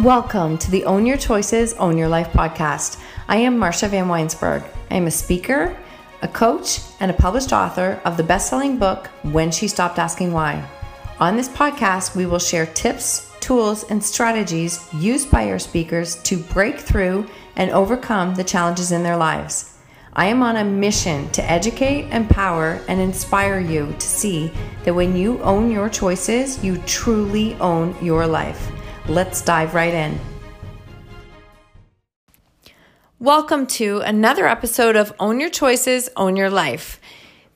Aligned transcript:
Welcome 0.00 0.56
to 0.56 0.70
the 0.70 0.86
Own 0.86 1.04
Your 1.04 1.18
Choices, 1.18 1.74
Own 1.74 1.98
Your 1.98 2.08
Life 2.08 2.32
podcast. 2.32 2.98
I 3.28 3.36
am 3.36 3.58
Marsha 3.58 3.86
Vanwynsberghe. 3.86 4.66
I 4.90 4.94
am 4.94 5.06
a 5.06 5.10
speaker, 5.10 5.76
a 6.22 6.28
coach, 6.28 6.80
and 7.00 7.10
a 7.10 7.14
published 7.14 7.52
author 7.52 8.00
of 8.06 8.16
the 8.16 8.22
best 8.22 8.48
selling 8.48 8.78
book, 8.78 9.08
When 9.24 9.50
She 9.50 9.68
Stopped 9.68 9.98
Asking 9.98 10.32
Why. 10.32 10.66
On 11.18 11.36
this 11.36 11.50
podcast, 11.50 12.16
we 12.16 12.24
will 12.24 12.38
share 12.38 12.64
tips, 12.64 13.30
tools, 13.40 13.84
and 13.90 14.02
strategies 14.02 14.88
used 14.94 15.30
by 15.30 15.50
our 15.50 15.58
speakers 15.58 16.16
to 16.22 16.38
break 16.38 16.78
through 16.78 17.26
and 17.56 17.70
overcome 17.70 18.34
the 18.34 18.42
challenges 18.44 18.92
in 18.92 19.02
their 19.02 19.18
lives. 19.18 19.76
I 20.14 20.28
am 20.28 20.42
on 20.42 20.56
a 20.56 20.64
mission 20.64 21.28
to 21.32 21.44
educate, 21.44 22.08
empower, 22.10 22.80
and 22.88 23.02
inspire 23.02 23.60
you 23.60 23.94
to 23.98 24.06
see 24.06 24.50
that 24.84 24.94
when 24.94 25.14
you 25.14 25.42
own 25.42 25.70
your 25.70 25.90
choices, 25.90 26.64
you 26.64 26.78
truly 26.86 27.54
own 27.56 27.94
your 28.02 28.26
life. 28.26 28.72
Let's 29.08 29.42
dive 29.42 29.74
right 29.74 29.92
in. 29.92 30.20
Welcome 33.18 33.66
to 33.68 34.00
another 34.00 34.46
episode 34.46 34.96
of 34.96 35.12
Own 35.18 35.40
Your 35.40 35.50
Choices, 35.50 36.08
Own 36.16 36.36
Your 36.36 36.50
Life. 36.50 37.00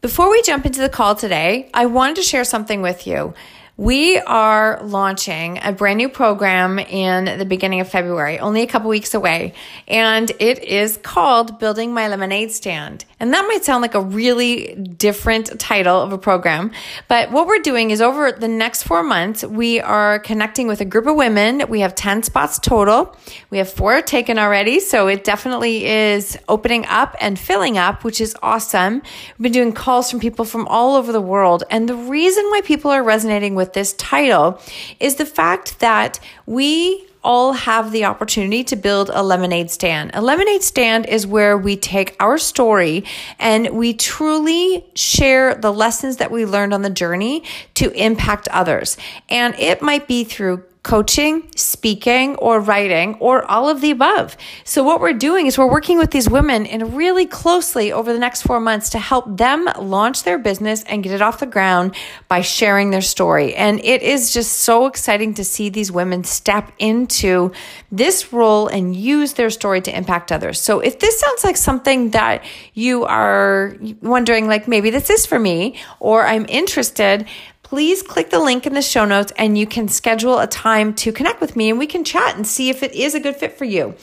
Before 0.00 0.30
we 0.30 0.42
jump 0.42 0.66
into 0.66 0.80
the 0.80 0.88
call 0.88 1.14
today, 1.14 1.70
I 1.72 1.86
wanted 1.86 2.16
to 2.16 2.22
share 2.22 2.44
something 2.44 2.82
with 2.82 3.06
you. 3.06 3.34
We 3.76 4.18
are 4.20 4.80
launching 4.84 5.58
a 5.60 5.72
brand 5.72 5.96
new 5.96 6.08
program 6.08 6.78
in 6.78 7.38
the 7.40 7.44
beginning 7.44 7.80
of 7.80 7.88
February, 7.88 8.38
only 8.38 8.62
a 8.62 8.68
couple 8.68 8.88
weeks 8.88 9.14
away, 9.14 9.52
and 9.88 10.30
it 10.38 10.62
is 10.62 10.96
called 10.98 11.58
Building 11.58 11.92
My 11.92 12.06
Lemonade 12.06 12.52
Stand. 12.52 13.04
And 13.18 13.34
that 13.34 13.44
might 13.48 13.64
sound 13.64 13.82
like 13.82 13.96
a 13.96 14.00
really 14.00 14.76
different 14.76 15.58
title 15.58 16.00
of 16.00 16.12
a 16.12 16.18
program, 16.18 16.70
but 17.08 17.32
what 17.32 17.48
we're 17.48 17.58
doing 17.58 17.90
is 17.90 18.00
over 18.00 18.30
the 18.30 18.46
next 18.46 18.84
four 18.84 19.02
months, 19.02 19.42
we 19.42 19.80
are 19.80 20.20
connecting 20.20 20.68
with 20.68 20.80
a 20.80 20.84
group 20.84 21.08
of 21.08 21.16
women. 21.16 21.64
We 21.68 21.80
have 21.80 21.96
10 21.96 22.22
spots 22.22 22.60
total. 22.60 23.16
We 23.50 23.58
have 23.58 23.68
four 23.68 24.02
taken 24.02 24.38
already, 24.38 24.78
so 24.78 25.08
it 25.08 25.24
definitely 25.24 25.84
is 25.84 26.38
opening 26.48 26.86
up 26.86 27.16
and 27.18 27.36
filling 27.36 27.76
up, 27.76 28.04
which 28.04 28.20
is 28.20 28.36
awesome. 28.40 29.02
We've 29.36 29.42
been 29.42 29.52
doing 29.52 29.72
calls 29.72 30.12
from 30.12 30.20
people 30.20 30.44
from 30.44 30.68
all 30.68 30.94
over 30.94 31.10
the 31.10 31.20
world, 31.20 31.64
and 31.70 31.88
the 31.88 31.96
reason 31.96 32.44
why 32.50 32.60
people 32.62 32.92
are 32.92 33.02
resonating 33.02 33.56
with 33.56 33.63
with 33.64 33.72
this 33.72 33.94
title 33.94 34.60
is 35.00 35.14
the 35.14 35.24
fact 35.24 35.80
that 35.80 36.20
we 36.44 37.06
all 37.22 37.54
have 37.54 37.92
the 37.92 38.04
opportunity 38.04 38.62
to 38.62 38.76
build 38.76 39.10
a 39.14 39.22
lemonade 39.22 39.70
stand. 39.70 40.10
A 40.12 40.20
lemonade 40.20 40.62
stand 40.62 41.06
is 41.06 41.26
where 41.26 41.56
we 41.56 41.74
take 41.74 42.14
our 42.20 42.36
story 42.36 43.04
and 43.38 43.70
we 43.70 43.94
truly 43.94 44.84
share 44.94 45.54
the 45.54 45.72
lessons 45.72 46.18
that 46.18 46.30
we 46.30 46.44
learned 46.44 46.74
on 46.74 46.82
the 46.82 46.90
journey 46.90 47.42
to 47.72 47.90
impact 47.92 48.46
others. 48.48 48.98
And 49.30 49.54
it 49.54 49.80
might 49.80 50.06
be 50.06 50.24
through 50.24 50.62
coaching, 50.84 51.42
speaking, 51.56 52.36
or 52.36 52.60
writing, 52.60 53.16
or 53.18 53.50
all 53.50 53.70
of 53.70 53.80
the 53.80 53.90
above. 53.90 54.36
So, 54.64 54.84
what 54.84 55.00
we're 55.00 55.14
doing 55.14 55.46
is 55.46 55.58
we're 55.58 55.70
working 55.70 55.98
with 55.98 56.10
these 56.10 56.28
women 56.28 56.66
and 56.66 56.94
really 56.94 57.26
closely 57.26 57.90
over 57.90 58.12
the 58.12 58.18
next 58.18 58.42
four 58.42 58.60
months 58.60 58.90
to 58.90 58.98
help 58.98 59.24
them 59.36 59.66
launch 59.80 60.22
their 60.22 60.38
business 60.38 60.84
and 60.84 61.02
get 61.02 61.12
it 61.12 61.22
off 61.22 61.40
the 61.40 61.46
ground 61.46 61.96
by 62.28 62.42
sharing 62.42 62.90
their 62.90 63.00
story. 63.00 63.54
And 63.54 63.80
it 63.80 64.02
is 64.02 64.32
just 64.32 64.52
so 64.60 64.86
exciting 64.86 65.34
to 65.34 65.44
see 65.44 65.70
these 65.70 65.90
women 65.90 66.22
step 66.22 66.70
into 66.78 67.52
this 67.90 68.32
role 68.32 68.68
and 68.68 68.94
use 68.94 69.32
their 69.32 69.50
story 69.50 69.80
to 69.80 69.96
impact 69.96 70.30
others. 70.30 70.60
So, 70.60 70.80
if 70.80 70.98
this 70.98 71.18
sounds 71.18 71.44
like 71.44 71.56
something 71.56 72.10
that 72.10 72.44
you 72.74 73.04
are 73.06 73.74
wondering, 74.02 74.48
like 74.48 74.68
maybe 74.68 74.90
this 74.90 75.08
is 75.08 75.24
for 75.24 75.38
me, 75.38 75.80
or 75.98 76.26
I'm 76.26 76.44
interested, 76.50 77.26
please 77.64 78.02
click 78.02 78.30
the 78.30 78.38
link 78.38 78.66
in 78.66 78.74
the 78.74 78.82
show 78.82 79.04
notes 79.04 79.32
and 79.36 79.58
you 79.58 79.66
can 79.66 79.88
schedule 79.88 80.38
a 80.38 80.46
time 80.46 80.94
to 80.94 81.10
connect 81.10 81.40
with 81.40 81.56
me 81.56 81.70
and 81.70 81.78
we 81.78 81.88
can 81.88 82.04
chat 82.04 82.36
and 82.36 82.46
see 82.46 82.70
if 82.70 82.84
it 82.84 82.92
is 82.92 83.16
a 83.16 83.20
good 83.20 83.34
fit 83.34 83.58
for 83.58 83.64
you. 83.64 83.96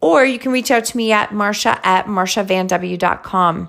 Or 0.00 0.24
you 0.24 0.40
can 0.40 0.50
reach 0.50 0.72
out 0.72 0.84
to 0.86 0.96
me 0.96 1.12
at 1.12 1.30
marsha 1.30 1.78
at 1.84 2.06
marshavanw.com. 2.06 3.68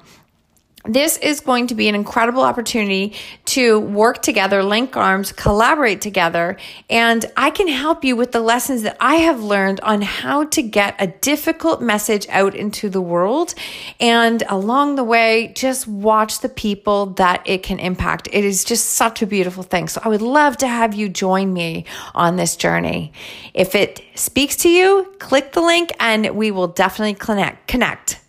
This 0.85 1.15
is 1.17 1.39
going 1.39 1.67
to 1.67 1.75
be 1.75 1.87
an 1.87 1.95
incredible 1.95 2.43
opportunity 2.43 3.13
to 3.45 3.79
work 3.79 4.21
together, 4.21 4.61
link 4.61 4.97
arms, 4.97 5.31
collaborate 5.31 6.01
together, 6.01 6.57
and 6.89 7.25
I 7.37 7.51
can 7.51 7.69
help 7.69 8.03
you 8.03 8.17
with 8.17 8.33
the 8.33 8.41
lessons 8.41 8.81
that 8.81 8.97
I 8.99 9.15
have 9.15 9.41
learned 9.41 9.79
on 9.79 10.01
how 10.01 10.43
to 10.43 10.61
get 10.61 10.95
a 10.99 11.07
difficult 11.07 11.81
message 11.81 12.27
out 12.27 12.53
into 12.53 12.89
the 12.89 12.99
world. 12.99 13.55
And 14.01 14.43
along 14.49 14.95
the 14.95 15.05
way, 15.05 15.53
just 15.55 15.87
watch 15.87 16.41
the 16.41 16.49
people 16.49 17.05
that 17.11 17.41
it 17.45 17.63
can 17.63 17.79
impact. 17.79 18.27
It 18.33 18.43
is 18.43 18.65
just 18.65 18.89
such 18.89 19.21
a 19.21 19.25
beautiful 19.25 19.63
thing. 19.63 19.87
So 19.87 20.01
I 20.03 20.09
would 20.09 20.21
love 20.21 20.57
to 20.57 20.67
have 20.67 20.93
you 20.93 21.07
join 21.07 21.53
me 21.53 21.85
on 22.13 22.35
this 22.35 22.57
journey. 22.57 23.13
If 23.53 23.73
it 23.73 24.03
speaks 24.15 24.57
to 24.57 24.69
you, 24.69 25.13
click 25.19 25.53
the 25.53 25.61
link 25.61 25.93
and 25.97 26.35
we 26.35 26.51
will 26.51 26.67
definitely 26.67 27.13
connect. 27.13 27.69
Connect. 27.69 28.19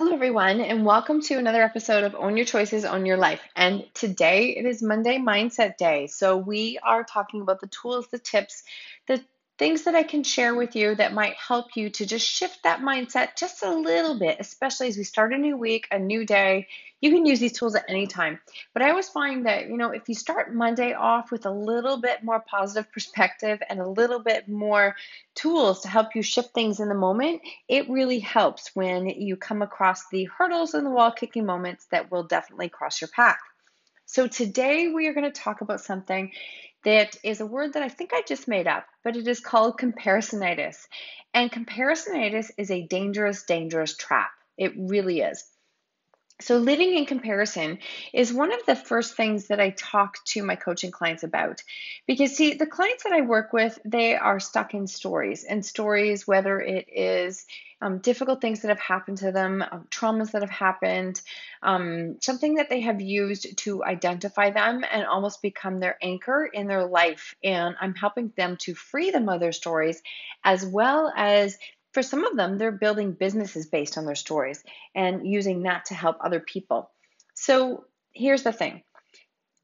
Hello, 0.00 0.14
everyone, 0.14 0.62
and 0.62 0.86
welcome 0.86 1.20
to 1.20 1.34
another 1.34 1.62
episode 1.62 2.04
of 2.04 2.14
Own 2.14 2.34
Your 2.38 2.46
Choices, 2.46 2.86
Own 2.86 3.04
Your 3.04 3.18
Life. 3.18 3.42
And 3.54 3.84
today 3.92 4.56
it 4.56 4.64
is 4.64 4.82
Monday 4.82 5.18
Mindset 5.18 5.76
Day. 5.76 6.06
So, 6.06 6.38
we 6.38 6.78
are 6.82 7.04
talking 7.04 7.42
about 7.42 7.60
the 7.60 7.66
tools, 7.66 8.08
the 8.08 8.18
tips, 8.18 8.62
the 9.08 9.22
things 9.60 9.82
that 9.82 9.94
I 9.94 10.04
can 10.04 10.24
share 10.24 10.54
with 10.54 10.74
you 10.74 10.94
that 10.94 11.12
might 11.12 11.34
help 11.34 11.76
you 11.76 11.90
to 11.90 12.06
just 12.06 12.26
shift 12.26 12.62
that 12.62 12.80
mindset 12.80 13.36
just 13.36 13.62
a 13.62 13.70
little 13.70 14.18
bit, 14.18 14.38
especially 14.40 14.88
as 14.88 14.96
we 14.96 15.04
start 15.04 15.34
a 15.34 15.36
new 15.36 15.54
week, 15.54 15.86
a 15.90 15.98
new 15.98 16.24
day. 16.24 16.66
You 17.02 17.10
can 17.10 17.26
use 17.26 17.40
these 17.40 17.52
tools 17.52 17.74
at 17.74 17.84
any 17.86 18.06
time. 18.06 18.40
But 18.72 18.80
I 18.80 18.88
always 18.88 19.10
find 19.10 19.44
that, 19.44 19.68
you 19.68 19.76
know, 19.76 19.90
if 19.90 20.08
you 20.08 20.14
start 20.14 20.54
Monday 20.54 20.94
off 20.94 21.30
with 21.30 21.44
a 21.44 21.50
little 21.50 22.00
bit 22.00 22.24
more 22.24 22.40
positive 22.40 22.90
perspective 22.90 23.60
and 23.68 23.80
a 23.80 23.86
little 23.86 24.20
bit 24.20 24.48
more 24.48 24.96
tools 25.34 25.82
to 25.82 25.88
help 25.88 26.14
you 26.14 26.22
shift 26.22 26.54
things 26.54 26.80
in 26.80 26.88
the 26.88 26.94
moment, 26.94 27.42
it 27.68 27.90
really 27.90 28.18
helps 28.18 28.74
when 28.74 29.10
you 29.10 29.36
come 29.36 29.60
across 29.60 30.08
the 30.08 30.24
hurdles 30.24 30.72
and 30.72 30.86
the 30.86 30.90
wall 30.90 31.12
kicking 31.12 31.44
moments 31.44 31.86
that 31.90 32.10
will 32.10 32.24
definitely 32.24 32.70
cross 32.70 33.02
your 33.02 33.08
path. 33.08 33.36
So 34.06 34.26
today 34.26 34.88
we 34.88 35.06
are 35.06 35.12
going 35.12 35.30
to 35.30 35.40
talk 35.40 35.60
about 35.60 35.82
something 35.82 36.32
that 36.84 37.16
is 37.22 37.40
a 37.40 37.46
word 37.46 37.74
that 37.74 37.82
I 37.82 37.88
think 37.88 38.10
I 38.12 38.22
just 38.26 38.48
made 38.48 38.66
up, 38.66 38.86
but 39.04 39.16
it 39.16 39.28
is 39.28 39.40
called 39.40 39.78
comparisonitis. 39.78 40.86
And 41.34 41.52
comparisonitis 41.52 42.50
is 42.56 42.70
a 42.70 42.86
dangerous, 42.86 43.44
dangerous 43.44 43.96
trap. 43.96 44.30
It 44.56 44.72
really 44.76 45.20
is. 45.20 45.44
So, 46.40 46.56
living 46.56 46.96
in 46.96 47.06
comparison 47.06 47.78
is 48.12 48.32
one 48.32 48.52
of 48.52 48.64
the 48.66 48.76
first 48.76 49.14
things 49.14 49.48
that 49.48 49.60
I 49.60 49.70
talk 49.70 50.24
to 50.26 50.42
my 50.42 50.56
coaching 50.56 50.90
clients 50.90 51.22
about. 51.22 51.62
Because, 52.06 52.36
see, 52.36 52.54
the 52.54 52.66
clients 52.66 53.04
that 53.04 53.12
I 53.12 53.20
work 53.20 53.52
with, 53.52 53.78
they 53.84 54.16
are 54.16 54.40
stuck 54.40 54.74
in 54.74 54.86
stories, 54.86 55.44
and 55.44 55.64
stories, 55.64 56.26
whether 56.26 56.58
it 56.58 56.86
is 56.88 57.46
um, 57.82 57.98
difficult 57.98 58.40
things 58.40 58.60
that 58.60 58.68
have 58.68 58.80
happened 58.80 59.18
to 59.18 59.32
them, 59.32 59.64
um, 59.70 59.86
traumas 59.90 60.32
that 60.32 60.42
have 60.42 60.50
happened, 60.50 61.20
um, 61.62 62.16
something 62.20 62.54
that 62.54 62.68
they 62.68 62.80
have 62.80 63.00
used 63.00 63.56
to 63.58 63.82
identify 63.84 64.50
them 64.50 64.84
and 64.90 65.06
almost 65.06 65.40
become 65.42 65.78
their 65.78 65.96
anchor 66.02 66.44
in 66.44 66.66
their 66.66 66.84
life. 66.84 67.34
And 67.42 67.76
I'm 67.80 67.94
helping 67.94 68.32
them 68.36 68.56
to 68.62 68.74
free 68.74 69.10
them 69.10 69.28
of 69.28 69.40
their 69.40 69.52
stories 69.52 70.02
as 70.44 70.64
well 70.64 71.12
as 71.16 71.56
for 71.92 72.02
some 72.02 72.24
of 72.24 72.36
them, 72.36 72.58
they're 72.58 72.72
building 72.72 73.12
businesses 73.12 73.66
based 73.66 73.98
on 73.98 74.06
their 74.06 74.14
stories 74.14 74.62
and 74.94 75.26
using 75.26 75.62
that 75.62 75.86
to 75.86 75.94
help 75.94 76.18
other 76.20 76.40
people. 76.40 76.90
So 77.34 77.84
here's 78.12 78.42
the 78.42 78.52
thing. 78.52 78.82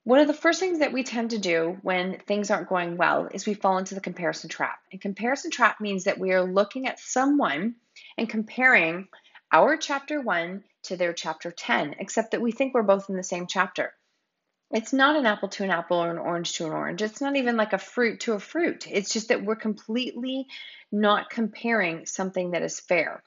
One 0.05 0.21
of 0.21 0.29
the 0.29 0.35
first 0.35 0.61
things 0.61 0.79
that 0.79 0.93
we 0.93 1.03
tend 1.03 1.31
to 1.31 1.39
do 1.39 1.79
when 1.83 2.21
things 2.21 2.51
aren't 2.51 2.69
going 2.69 2.97
well 2.97 3.29
is 3.33 3.45
we 3.45 3.55
fall 3.55 3.79
into 3.79 3.97
the 3.97 4.01
comparison 4.01 4.49
trap. 4.49 4.79
And 4.93 5.01
comparison 5.01 5.51
trap 5.51 5.81
means 5.81 6.05
that 6.05 6.21
we 6.21 6.33
are 6.33 6.45
looking 6.45 6.87
at 6.87 7.01
someone 7.01 7.75
and 8.17 8.29
comparing 8.29 9.09
our 9.53 9.77
chapter 9.77 10.21
1 10.21 10.63
to 10.85 10.97
their 10.97 11.13
chapter 11.13 11.51
10, 11.51 11.97
except 11.99 12.31
that 12.33 12.41
we 12.41 12.53
think 12.53 12.73
we're 12.73 12.83
both 12.83 13.11
in 13.11 13.17
the 13.17 13.25
same 13.25 13.47
chapter. 13.49 13.93
It's 14.73 14.93
not 14.93 15.15
an 15.15 15.27
apple 15.27 15.49
to 15.51 15.65
an 15.65 15.71
apple 15.71 15.99
or 15.99 16.11
an 16.11 16.19
orange 16.19 16.55
to 16.55 16.67
an 16.67 16.73
orange. 16.73 17.01
It's 17.01 17.21
not 17.21 17.37
even 17.37 17.57
like 17.57 17.73
a 17.73 17.79
fruit 17.79 18.21
to 18.21 18.33
a 18.33 18.41
fruit. 18.41 18.87
It's 18.91 19.13
just 19.13 19.29
that 19.29 19.45
we're 19.45 19.55
completely 19.55 20.49
not 20.91 21.31
comparing 21.31 22.07
something 22.07 22.51
that 22.51 22.63
is 22.63 22.81
fair. 22.81 23.23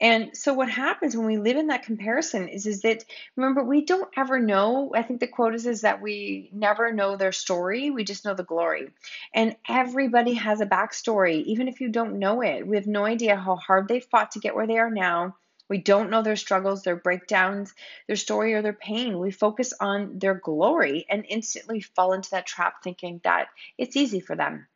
And 0.00 0.30
so 0.34 0.54
what 0.54 0.70
happens 0.70 1.14
when 1.14 1.26
we 1.26 1.36
live 1.36 1.58
in 1.58 1.66
that 1.66 1.82
comparison 1.82 2.48
is 2.48 2.66
is 2.66 2.82
that 2.82 3.04
remember 3.36 3.62
we 3.62 3.84
don't 3.84 4.08
ever 4.16 4.38
know, 4.38 4.92
I 4.94 5.02
think 5.02 5.20
the 5.20 5.26
quote 5.26 5.54
is 5.54 5.66
is 5.66 5.82
that 5.82 6.00
we 6.00 6.50
never 6.54 6.90
know 6.92 7.16
their 7.16 7.32
story, 7.32 7.90
we 7.90 8.04
just 8.04 8.24
know 8.24 8.34
the 8.34 8.42
glory. 8.42 8.88
And 9.34 9.56
everybody 9.68 10.34
has 10.34 10.62
a 10.62 10.66
backstory, 10.66 11.42
even 11.44 11.68
if 11.68 11.80
you 11.80 11.90
don't 11.90 12.18
know 12.18 12.42
it. 12.42 12.66
We 12.66 12.76
have 12.76 12.86
no 12.86 13.04
idea 13.04 13.36
how 13.36 13.56
hard 13.56 13.88
they 13.88 14.00
fought 14.00 14.32
to 14.32 14.40
get 14.40 14.54
where 14.54 14.66
they 14.66 14.78
are 14.78 14.90
now 14.90 15.36
we 15.68 15.78
don't 15.78 16.10
know 16.10 16.22
their 16.22 16.36
struggles, 16.36 16.82
their 16.82 16.96
breakdowns, 16.96 17.74
their 18.06 18.16
story, 18.16 18.54
or 18.54 18.62
their 18.62 18.72
pain. 18.72 19.18
We 19.18 19.30
focus 19.30 19.72
on 19.80 20.18
their 20.18 20.34
glory 20.34 21.06
and 21.08 21.24
instantly 21.28 21.80
fall 21.80 22.12
into 22.12 22.30
that 22.30 22.46
trap 22.46 22.82
thinking 22.82 23.20
that 23.24 23.48
it's 23.76 23.96
easy 23.96 24.20
for 24.20 24.36
them. 24.36 24.66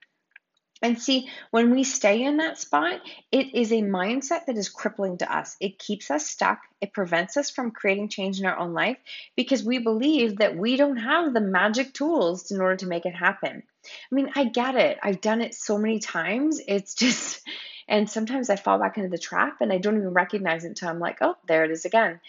And 0.82 1.00
see, 1.00 1.28
when 1.52 1.70
we 1.70 1.84
stay 1.84 2.24
in 2.24 2.38
that 2.38 2.58
spot, 2.58 3.00
it 3.30 3.54
is 3.54 3.70
a 3.70 3.82
mindset 3.82 4.46
that 4.46 4.56
is 4.56 4.68
crippling 4.68 5.18
to 5.18 5.32
us. 5.32 5.56
It 5.60 5.78
keeps 5.78 6.10
us 6.10 6.26
stuck. 6.26 6.58
It 6.80 6.92
prevents 6.92 7.36
us 7.36 7.50
from 7.50 7.70
creating 7.70 8.08
change 8.08 8.40
in 8.40 8.46
our 8.46 8.58
own 8.58 8.72
life 8.74 8.96
because 9.36 9.62
we 9.62 9.78
believe 9.78 10.38
that 10.38 10.56
we 10.56 10.76
don't 10.76 10.96
have 10.96 11.32
the 11.32 11.40
magic 11.40 11.94
tools 11.94 12.50
in 12.50 12.60
order 12.60 12.76
to 12.76 12.88
make 12.88 13.06
it 13.06 13.14
happen. 13.14 13.62
I 13.84 14.14
mean, 14.14 14.32
I 14.34 14.46
get 14.46 14.74
it. 14.74 14.98
I've 15.00 15.20
done 15.20 15.40
it 15.40 15.54
so 15.54 15.78
many 15.78 16.00
times. 16.00 16.60
It's 16.66 16.94
just, 16.96 17.42
and 17.88 18.08
sometimes 18.08 18.50
I 18.50 18.56
fall 18.56 18.78
back 18.78 18.96
into 18.96 19.08
the 19.08 19.18
trap 19.18 19.60
and 19.60 19.72
I 19.72 19.78
don't 19.78 19.96
even 19.96 20.12
recognize 20.12 20.64
it 20.64 20.68
until 20.68 20.88
I'm 20.88 21.00
like, 21.00 21.18
oh, 21.20 21.36
there 21.46 21.64
it 21.64 21.70
is 21.70 21.84
again. 21.84 22.20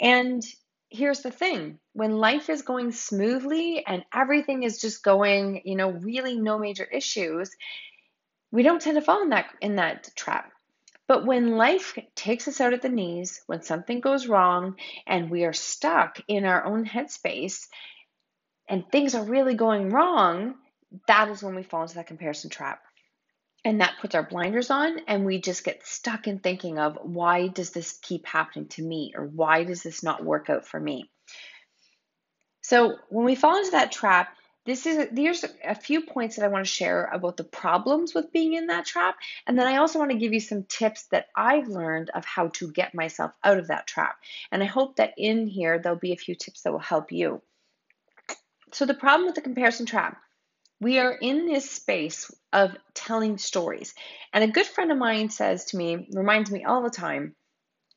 And 0.00 0.42
here's 0.90 1.20
the 1.20 1.30
thing 1.30 1.78
when 1.92 2.18
life 2.18 2.48
is 2.48 2.62
going 2.62 2.92
smoothly 2.92 3.84
and 3.86 4.04
everything 4.14 4.62
is 4.62 4.80
just 4.80 5.02
going, 5.02 5.62
you 5.64 5.76
know, 5.76 5.90
really 5.90 6.36
no 6.38 6.58
major 6.58 6.84
issues, 6.84 7.50
we 8.52 8.62
don't 8.62 8.80
tend 8.80 8.96
to 8.96 9.02
fall 9.02 9.22
in 9.22 9.30
that 9.30 9.46
in 9.60 9.76
that 9.76 10.10
trap. 10.14 10.52
But 11.06 11.26
when 11.26 11.56
life 11.56 11.98
takes 12.14 12.48
us 12.48 12.60
out 12.60 12.72
at 12.72 12.80
the 12.80 12.88
knees, 12.88 13.42
when 13.46 13.62
something 13.62 14.00
goes 14.00 14.26
wrong 14.26 14.76
and 15.06 15.30
we 15.30 15.44
are 15.44 15.52
stuck 15.52 16.18
in 16.28 16.46
our 16.46 16.64
own 16.64 16.86
headspace 16.86 17.66
and 18.68 18.88
things 18.90 19.14
are 19.14 19.24
really 19.24 19.54
going 19.54 19.90
wrong, 19.90 20.54
that 21.06 21.28
is 21.28 21.42
when 21.42 21.54
we 21.54 21.62
fall 21.62 21.82
into 21.82 21.96
that 21.96 22.06
comparison 22.06 22.48
trap. 22.48 22.80
And 23.64 23.80
that 23.80 23.94
puts 24.00 24.14
our 24.14 24.22
blinders 24.22 24.70
on 24.70 25.00
and 25.06 25.24
we 25.24 25.40
just 25.40 25.64
get 25.64 25.86
stuck 25.86 26.26
in 26.26 26.38
thinking 26.38 26.78
of 26.78 26.98
why 27.02 27.48
does 27.48 27.70
this 27.70 27.98
keep 28.02 28.26
happening 28.26 28.68
to 28.68 28.82
me 28.82 29.14
or 29.16 29.24
why 29.24 29.64
does 29.64 29.82
this 29.82 30.02
not 30.02 30.22
work 30.22 30.50
out 30.50 30.66
for 30.66 30.78
me? 30.78 31.10
So 32.60 32.96
when 33.08 33.24
we 33.24 33.34
fall 33.34 33.58
into 33.58 33.70
that 33.70 33.90
trap, 33.90 34.36
this 34.66 34.86
is 34.86 35.08
there's 35.12 35.44
a 35.62 35.74
few 35.74 36.02
points 36.02 36.36
that 36.36 36.44
I 36.44 36.48
want 36.48 36.64
to 36.64 36.70
share 36.70 37.04
about 37.12 37.36
the 37.36 37.44
problems 37.44 38.14
with 38.14 38.32
being 38.32 38.54
in 38.54 38.68
that 38.68 38.86
trap 38.86 39.16
and 39.46 39.58
then 39.58 39.66
I 39.66 39.76
also 39.76 39.98
want 39.98 40.10
to 40.10 40.18
give 40.18 40.32
you 40.32 40.40
some 40.40 40.64
tips 40.64 41.04
that 41.08 41.28
I've 41.36 41.68
learned 41.68 42.10
of 42.10 42.24
how 42.24 42.48
to 42.48 42.70
get 42.70 42.94
myself 42.94 43.32
out 43.42 43.58
of 43.58 43.68
that 43.68 43.86
trap. 43.86 44.16
And 44.50 44.62
I 44.62 44.66
hope 44.66 44.96
that 44.96 45.14
in 45.16 45.46
here 45.46 45.78
there'll 45.78 45.98
be 45.98 46.12
a 46.12 46.16
few 46.16 46.34
tips 46.34 46.62
that 46.62 46.72
will 46.72 46.78
help 46.78 47.12
you. 47.12 47.42
So 48.72 48.86
the 48.86 48.94
problem 48.94 49.26
with 49.26 49.36
the 49.36 49.40
comparison 49.40 49.86
trap, 49.86 50.20
we 50.84 50.98
are 50.98 51.12
in 51.12 51.46
this 51.46 51.70
space 51.70 52.30
of 52.52 52.76
telling 52.92 53.38
stories. 53.38 53.94
And 54.34 54.44
a 54.44 54.48
good 54.48 54.66
friend 54.66 54.92
of 54.92 54.98
mine 54.98 55.30
says 55.30 55.64
to 55.66 55.78
me, 55.78 56.06
reminds 56.12 56.50
me 56.50 56.64
all 56.64 56.82
the 56.82 56.90
time, 56.90 57.34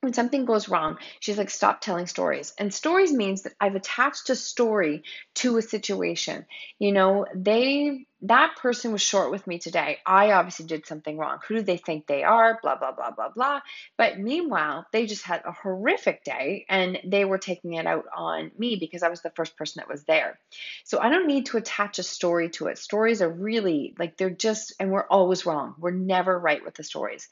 when 0.08 0.14
something 0.14 0.46
goes 0.46 0.70
wrong, 0.70 0.98
she's 1.20 1.38
like, 1.38 1.50
stop 1.50 1.82
telling 1.82 2.08
stories. 2.08 2.54
And 2.58 2.74
stories 2.74 3.12
means 3.12 3.42
that 3.42 3.52
I've 3.60 3.76
attached 3.76 4.30
a 4.30 4.38
story 4.38 5.04
to 5.36 5.58
a 5.58 5.62
situation. 5.62 6.46
You 6.80 6.94
know, 6.94 7.26
they, 7.36 8.06
that 8.22 8.56
person 8.56 8.94
was 8.94 9.02
short 9.02 9.32
with 9.32 9.46
me 9.48 9.60
today. 9.60 9.98
I 10.06 10.32
obviously 10.32 10.66
did 10.66 10.88
something 10.88 11.18
wrong. 11.18 11.40
Who 11.46 11.56
do 11.56 11.62
they 11.62 11.76
think 11.76 12.08
they 12.08 12.24
are? 12.24 12.58
Blah, 12.64 12.78
blah, 12.78 12.94
blah, 12.94 13.12
blah, 13.12 13.32
blah. 13.36 13.60
But 13.98 14.18
meanwhile, 14.18 14.86
they 14.94 15.08
just 15.08 15.26
had 15.26 15.42
a 15.44 15.52
horrific 15.52 16.24
day 16.24 16.66
and 16.70 17.00
they 17.04 17.26
were 17.26 17.38
taking 17.38 17.74
it 17.74 17.86
out 17.86 18.06
on 18.16 18.52
me 18.58 18.78
because 18.78 19.04
I 19.04 19.10
was 19.10 19.22
the 19.22 19.34
first 19.36 19.58
person 19.58 19.82
that 19.82 19.90
was 19.90 20.06
there. 20.06 20.40
So 20.86 21.00
I 21.00 21.10
don't 21.10 21.28
need 21.28 21.48
to 21.48 21.58
attach 21.58 22.00
a 22.00 22.04
story 22.04 22.50
to 22.52 22.68
it. 22.68 22.78
Stories 22.78 23.22
are 23.22 23.30
really 23.30 23.94
like, 24.00 24.16
they're 24.16 24.30
just, 24.30 24.74
and 24.80 24.90
we're 24.90 25.06
always 25.06 25.46
wrong. 25.46 25.76
We're 25.78 25.92
never 25.92 26.40
right 26.40 26.64
with 26.64 26.76
the 26.76 26.86
stories. 26.86 27.28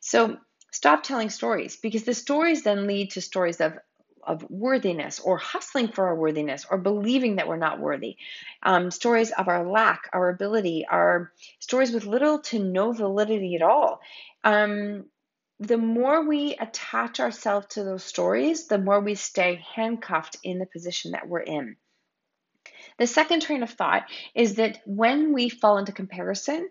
So 0.00 0.36
Stop 0.70 1.02
telling 1.02 1.30
stories 1.30 1.76
because 1.76 2.04
the 2.04 2.14
stories 2.14 2.62
then 2.62 2.86
lead 2.86 3.10
to 3.12 3.20
stories 3.20 3.60
of 3.60 3.78
of 4.28 4.44
worthiness 4.50 5.20
or 5.20 5.38
hustling 5.38 5.88
for 5.88 6.08
our 6.08 6.14
worthiness 6.14 6.66
or 6.70 6.76
believing 6.76 7.36
that 7.36 7.48
we're 7.48 7.56
not 7.56 7.80
worthy. 7.80 8.16
Um, 8.62 8.90
stories 8.90 9.30
of 9.30 9.48
our 9.48 9.66
lack, 9.66 10.10
our 10.12 10.28
ability, 10.28 10.86
our 10.88 11.32
stories 11.60 11.92
with 11.92 12.04
little 12.04 12.40
to 12.40 12.58
no 12.58 12.92
validity 12.92 13.56
at 13.56 13.62
all. 13.62 14.00
Um, 14.44 15.06
the 15.60 15.78
more 15.78 16.28
we 16.28 16.54
attach 16.56 17.20
ourselves 17.20 17.68
to 17.70 17.84
those 17.84 18.04
stories, 18.04 18.66
the 18.66 18.78
more 18.78 19.00
we 19.00 19.14
stay 19.14 19.64
handcuffed 19.74 20.36
in 20.44 20.58
the 20.58 20.66
position 20.66 21.12
that 21.12 21.26
we're 21.26 21.40
in. 21.40 21.76
The 22.98 23.06
second 23.06 23.42
train 23.42 23.62
of 23.62 23.70
thought 23.70 24.04
is 24.34 24.56
that 24.56 24.80
when 24.84 25.32
we 25.32 25.48
fall 25.48 25.78
into 25.78 25.92
comparison, 25.92 26.68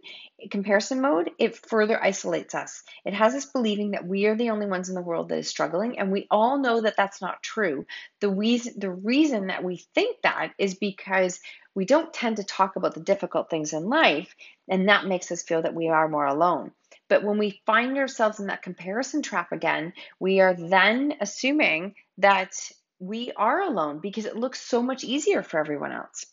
comparison 0.51 1.01
mode, 1.01 1.31
it 1.39 1.55
further 1.55 2.01
isolates 2.01 2.53
us. 2.55 2.83
It 3.05 3.13
has 3.13 3.33
us 3.35 3.45
believing 3.45 3.91
that 3.91 4.05
we 4.05 4.25
are 4.25 4.35
the 4.35 4.49
only 4.49 4.65
ones 4.65 4.89
in 4.89 4.95
the 4.95 5.01
world 5.01 5.29
that 5.29 5.39
is 5.39 5.47
struggling, 5.47 5.99
and 5.99 6.11
we 6.11 6.27
all 6.29 6.57
know 6.57 6.81
that 6.81 6.97
that's 6.97 7.21
not 7.21 7.43
true. 7.43 7.85
The 8.19 8.29
reason, 8.29 8.73
the 8.77 8.91
reason 8.91 9.47
that 9.47 9.63
we 9.63 9.77
think 9.95 10.17
that 10.23 10.53
is 10.57 10.75
because 10.75 11.39
we 11.75 11.85
don't 11.85 12.13
tend 12.13 12.37
to 12.37 12.43
talk 12.43 12.75
about 12.75 12.93
the 12.95 13.01
difficult 13.01 13.49
things 13.49 13.73
in 13.73 13.87
life, 13.87 14.35
and 14.67 14.89
that 14.89 15.05
makes 15.05 15.31
us 15.31 15.43
feel 15.43 15.61
that 15.61 15.75
we 15.75 15.89
are 15.89 16.09
more 16.09 16.25
alone. 16.25 16.71
But 17.09 17.23
when 17.23 17.37
we 17.37 17.61
find 17.65 17.97
ourselves 17.97 18.39
in 18.39 18.47
that 18.47 18.63
comparison 18.63 19.21
trap 19.21 19.51
again, 19.51 19.93
we 20.19 20.39
are 20.41 20.53
then 20.53 21.13
assuming 21.21 21.95
that 22.17 22.53
we 22.99 23.31
are 23.33 23.61
alone 23.61 23.99
because 23.99 24.25
it 24.25 24.35
looks 24.35 24.61
so 24.61 24.81
much 24.81 25.03
easier 25.03 25.43
for 25.43 25.59
everyone 25.59 25.91
else. 25.91 26.25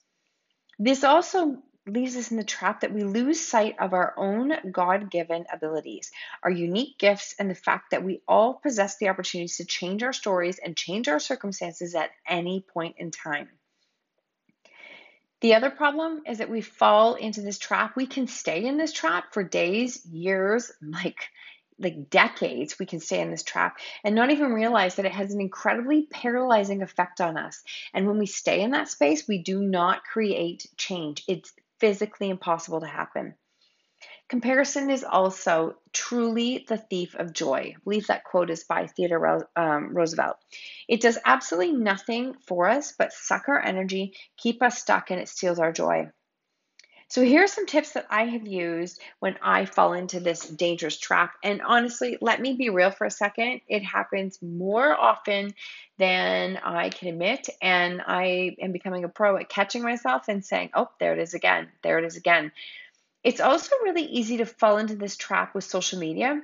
This 0.79 1.05
also 1.05 1.63
leaves 1.87 2.17
us 2.17 2.31
in 2.31 2.39
the 2.39 2.45
trap 2.45 2.81
that 2.81 2.93
we 2.93 3.05
lose 3.05 3.41
sight 3.41 3.77
of 3.79 3.93
our 3.93 4.15
own 4.17 4.55
God 4.73 5.11
given 5.11 5.45
abilities, 5.53 6.11
our 6.43 6.51
unique 6.51 6.99
gifts, 6.99 7.35
and 7.39 7.51
the 7.51 7.55
fact 7.55 7.91
that 7.91 8.03
we 8.03 8.23
all 8.27 8.55
possess 8.55 8.97
the 8.97 9.09
opportunities 9.09 9.59
to 9.59 9.67
change 9.67 10.03
our 10.03 10.13
stories 10.13 10.59
and 10.59 10.77
change 10.77 11.09
our 11.09 11.21
circumstances 11.21 11.95
at 11.95 12.11
any 12.27 12.65
point 12.73 12.97
in 12.99 13.11
time. 13.11 13.49
The 15.43 15.55
other 15.55 15.69
problem 15.69 16.23
is 16.27 16.39
that 16.39 16.49
we 16.49 16.63
fall 16.63 17.17
into 17.17 17.43
this 17.43 17.59
trap. 17.59 17.97
We 17.97 18.07
can 18.07 18.29
stay 18.29 18.65
in 18.65 18.79
this 18.79 18.93
trap 18.93 19.35
for 19.35 19.45
days, 19.45 20.05
years, 20.07 20.73
like 20.81 21.29
like 21.79 22.11
decades 22.11 22.79
we 22.79 22.87
can 22.87 23.01
stay 23.01 23.21
in 23.21 23.31
this 23.31 23.43
trap 23.43 23.79
and 24.05 24.15
not 24.15 24.31
even 24.31 24.53
realize 24.53 24.95
that 24.97 25.07
it 25.07 25.13
has 25.13 25.33
an 25.33 25.41
incredibly 25.41 26.07
paralyzing 26.07 26.83
effect 26.83 27.21
on 27.21 27.37
us. 27.37 27.63
And 27.93 28.07
when 28.07 28.19
we 28.19 28.27
stay 28.27 28.61
in 28.63 28.71
that 28.73 28.89
space 28.89 29.27
we 29.27 29.39
do 29.39 29.61
not 29.61 30.05
create 30.05 30.67
change. 30.77 31.25
It's 31.27 31.53
physically 31.81 32.31
impossible 32.31 32.81
to 32.81 32.87
happen. 32.87 33.35
Comparison 34.29 34.91
is 34.91 35.05
also 35.05 35.77
truly 35.93 36.65
the 36.67 36.79
thief 36.79 37.15
of 37.15 37.35
joy. 37.35 37.75
I 37.77 37.81
believe 37.85 38.07
that 38.07 38.25
quote 38.25 38.51
is 38.51 38.65
by 38.65 38.87
theodore 38.87 39.49
um, 39.55 39.95
roosevelt. 39.95 40.39
It 40.89 41.03
does 41.03 41.19
absolutely 41.25 41.77
nothing 41.77 42.35
for 42.47 42.67
us 42.67 42.93
but 42.93 43.13
suck 43.13 43.49
our 43.49 43.61
energy 43.61 44.15
keep 44.37 44.63
us 44.63 44.81
stuck 44.81 45.11
and 45.11 45.21
it 45.21 45.29
steals 45.29 45.59
our 45.59 45.73
joy 45.73 46.11
so 47.15 47.23
here 47.23 47.45
are 47.45 47.47
some 47.47 47.67
tips 47.67 47.93
that 47.93 48.09
I 48.11 48.25
have 48.25 48.45
used 48.45 49.01
when 49.21 49.37
I 49.41 49.67
fall 49.67 49.93
into 49.93 50.19
this 50.19 50.49
dangerous 50.49 50.99
trap. 50.99 51.35
And 51.45 51.63
honestly, 51.63 52.19
let 52.21 52.41
me 52.41 52.55
be 52.55 52.71
real 52.71 52.91
for 52.91 53.05
a 53.05 53.11
second. 53.13 53.61
It 53.69 53.85
happens 53.85 54.43
more 54.43 54.93
often 54.93 55.55
than 55.97 56.57
I 56.57 56.89
can 56.89 57.07
admit. 57.07 57.51
And 57.63 58.03
I 58.05 58.57
am 58.61 58.73
becoming 58.73 59.05
a 59.05 59.09
pro 59.09 59.37
at 59.37 59.49
catching 59.49 59.85
myself 59.85 60.25
and 60.27 60.45
saying, 60.45 60.71
oh, 60.75 60.91
there 60.99 61.13
it 61.13 61.21
is 61.21 61.35
again. 61.35 61.69
There 61.85 62.01
it 62.01 62.05
is 62.05 62.17
again. 62.17 62.51
It's 63.23 63.41
also 63.41 63.77
really 63.85 64.07
easy 64.07 64.39
to 64.39 64.45
fall 64.45 64.79
into 64.79 64.97
this 64.97 65.17
trap 65.17 65.55
with 65.55 65.63
social 65.63 66.01
media 66.01 66.43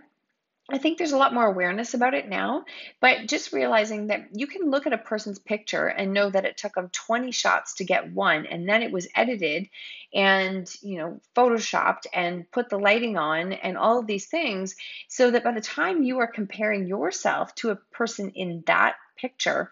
I 0.72 0.78
think 0.78 0.98
there's 0.98 1.12
a 1.12 1.18
lot 1.18 1.34
more 1.34 1.46
awareness 1.46 1.94
about 1.94 2.14
it 2.14 2.28
now, 2.28 2.64
but 3.00 3.26
just 3.26 3.52
realizing 3.52 4.08
that 4.08 4.28
you 4.32 4.46
can 4.46 4.70
look 4.70 4.86
at 4.86 4.92
a 4.92 4.98
person's 4.98 5.38
picture 5.38 5.86
and 5.86 6.12
know 6.12 6.30
that 6.30 6.44
it 6.44 6.56
took 6.56 6.74
them 6.74 6.90
20 6.92 7.32
shots 7.32 7.74
to 7.74 7.84
get 7.84 8.12
one, 8.12 8.46
and 8.46 8.68
then 8.68 8.82
it 8.82 8.92
was 8.92 9.08
edited 9.14 9.68
and, 10.14 10.72
you 10.82 10.98
know, 10.98 11.20
photoshopped 11.36 12.06
and 12.12 12.50
put 12.50 12.68
the 12.68 12.78
lighting 12.78 13.16
on 13.16 13.52
and 13.52 13.76
all 13.76 13.98
of 13.98 14.06
these 14.06 14.26
things, 14.26 14.76
so 15.08 15.30
that 15.30 15.44
by 15.44 15.52
the 15.52 15.60
time 15.60 16.02
you 16.02 16.18
are 16.18 16.26
comparing 16.26 16.86
yourself 16.86 17.54
to 17.56 17.70
a 17.70 17.76
person 17.76 18.30
in 18.30 18.62
that 18.66 18.96
picture, 19.16 19.70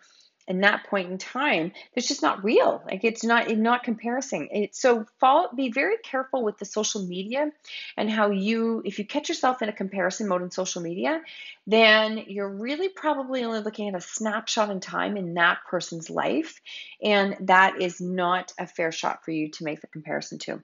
in 0.49 0.61
that 0.63 0.85
point 0.85 1.11
in 1.11 1.19
time 1.19 1.73
it's 1.95 2.09
just 2.09 2.23
not 2.23 2.43
real. 2.43 2.83
Like 2.87 3.05
it's 3.05 3.23
not 3.25 3.55
not 3.57 3.85
comparison. 3.85 4.49
It's 4.51 4.81
so 4.81 5.07
fall 5.21 5.51
be 5.55 5.71
very 5.71 5.97
careful 5.99 6.43
with 6.43 6.59
the 6.59 6.65
social 6.65 7.05
media 7.05 7.51
and 7.97 8.11
how 8.11 8.31
you 8.31 8.83
if 8.85 8.99
you 8.99 9.05
catch 9.05 9.29
yourself 9.29 9.63
in 9.63 9.69
a 9.69 9.73
comparison 9.73 10.29
mode 10.29 10.43
in 10.43 10.51
social 10.51 10.83
media 10.83 11.23
then 11.67 12.25
you're 12.29 12.49
really 12.49 12.89
probably 12.89 13.45
only 13.45 13.61
looking 13.61 13.89
at 13.89 13.95
a 13.95 14.01
snapshot 14.01 14.71
in 14.71 14.81
time 14.81 15.17
in 15.17 15.35
that 15.35 15.59
person's 15.69 16.09
life 16.09 16.61
and 17.03 17.37
that 17.41 17.81
is 17.81 18.01
not 18.01 18.53
a 18.59 18.67
fair 18.67 18.91
shot 18.91 19.25
for 19.25 19.31
you 19.31 19.51
to 19.51 19.65
make 19.65 19.81
the 19.81 19.87
comparison 19.87 20.39
to 20.39 20.63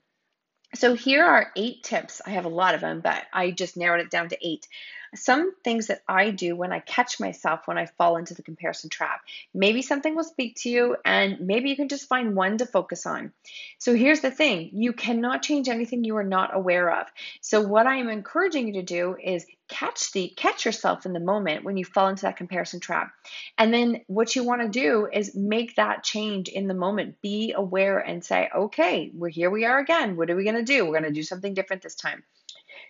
so 0.74 0.94
here 0.94 1.24
are 1.24 1.52
eight 1.56 1.82
tips. 1.82 2.20
I 2.26 2.30
have 2.30 2.44
a 2.44 2.50
lot 2.50 2.74
of 2.74 2.80
them, 2.80 3.00
but 3.00 3.22
I 3.32 3.50
just 3.50 3.76
narrowed 3.76 4.00
it 4.00 4.10
down 4.10 4.28
to 4.28 4.46
eight 4.46 4.66
some 5.14 5.54
things 5.62 5.86
that 5.86 6.02
I 6.08 6.30
do 6.30 6.56
when 6.56 6.72
I 6.72 6.80
catch 6.80 7.20
myself 7.20 7.66
when 7.66 7.78
I 7.78 7.86
fall 7.86 8.16
into 8.16 8.34
the 8.34 8.42
comparison 8.42 8.90
trap. 8.90 9.20
Maybe 9.52 9.82
something 9.82 10.14
will 10.14 10.24
speak 10.24 10.56
to 10.56 10.70
you, 10.70 10.96
and 11.04 11.40
maybe 11.40 11.70
you 11.70 11.76
can 11.76 11.88
just 11.88 12.08
find 12.08 12.34
one 12.34 12.58
to 12.58 12.66
focus 12.66 13.06
on. 13.06 13.32
So 13.78 13.94
here's 13.94 14.20
the 14.20 14.30
thing 14.30 14.70
you 14.72 14.92
cannot 14.92 15.42
change 15.42 15.68
anything 15.68 16.04
you 16.04 16.16
are 16.16 16.24
not 16.24 16.54
aware 16.54 16.90
of. 17.00 17.06
So, 17.40 17.60
what 17.60 17.86
I 17.86 17.96
am 17.96 18.08
encouraging 18.08 18.68
you 18.68 18.74
to 18.74 18.82
do 18.82 19.16
is 19.22 19.46
catch 19.74 20.12
the 20.12 20.28
catch 20.36 20.64
yourself 20.64 21.04
in 21.04 21.12
the 21.12 21.20
moment 21.20 21.64
when 21.64 21.76
you 21.76 21.84
fall 21.84 22.06
into 22.08 22.22
that 22.22 22.36
comparison 22.36 22.78
trap. 22.78 23.10
And 23.58 23.74
then 23.74 24.02
what 24.06 24.36
you 24.36 24.44
want 24.44 24.62
to 24.62 24.68
do 24.68 25.08
is 25.12 25.34
make 25.34 25.74
that 25.74 26.04
change 26.04 26.48
in 26.48 26.68
the 26.68 26.74
moment. 26.74 27.20
Be 27.20 27.52
aware 27.56 27.98
and 27.98 28.24
say, 28.24 28.48
"Okay, 28.54 29.10
we're 29.12 29.30
here 29.30 29.50
we 29.50 29.64
are 29.64 29.80
again. 29.80 30.16
What 30.16 30.30
are 30.30 30.36
we 30.36 30.44
going 30.44 30.56
to 30.56 30.62
do? 30.62 30.84
We're 30.84 31.00
going 31.00 31.12
to 31.12 31.20
do 31.20 31.24
something 31.24 31.54
different 31.54 31.82
this 31.82 31.96
time." 31.96 32.22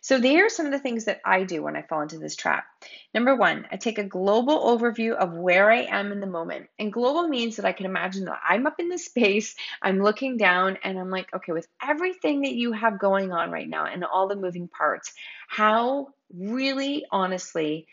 So, 0.04 0.18
there 0.18 0.44
are 0.44 0.50
some 0.50 0.66
of 0.66 0.72
the 0.72 0.78
things 0.78 1.06
that 1.06 1.22
I 1.24 1.44
do 1.44 1.62
when 1.62 1.76
I 1.76 1.80
fall 1.80 2.02
into 2.02 2.18
this 2.18 2.36
trap. 2.36 2.66
Number 3.14 3.34
one, 3.34 3.66
I 3.72 3.78
take 3.78 3.96
a 3.96 4.04
global 4.04 4.58
overview 4.58 5.14
of 5.14 5.32
where 5.32 5.70
I 5.70 5.84
am 5.84 6.12
in 6.12 6.20
the 6.20 6.26
moment. 6.26 6.66
And 6.78 6.92
global 6.92 7.26
means 7.26 7.56
that 7.56 7.64
I 7.64 7.72
can 7.72 7.86
imagine 7.86 8.26
that 8.26 8.38
I'm 8.46 8.66
up 8.66 8.74
in 8.78 8.90
the 8.90 8.98
space, 8.98 9.54
I'm 9.80 10.02
looking 10.02 10.36
down, 10.36 10.76
and 10.84 10.98
I'm 10.98 11.08
like, 11.08 11.34
okay, 11.34 11.52
with 11.52 11.66
everything 11.82 12.42
that 12.42 12.52
you 12.52 12.72
have 12.72 12.98
going 12.98 13.32
on 13.32 13.50
right 13.50 13.66
now 13.66 13.86
and 13.86 14.04
all 14.04 14.28
the 14.28 14.36
moving 14.36 14.68
parts, 14.68 15.14
how 15.48 16.08
really 16.30 17.06
honestly 17.10 17.86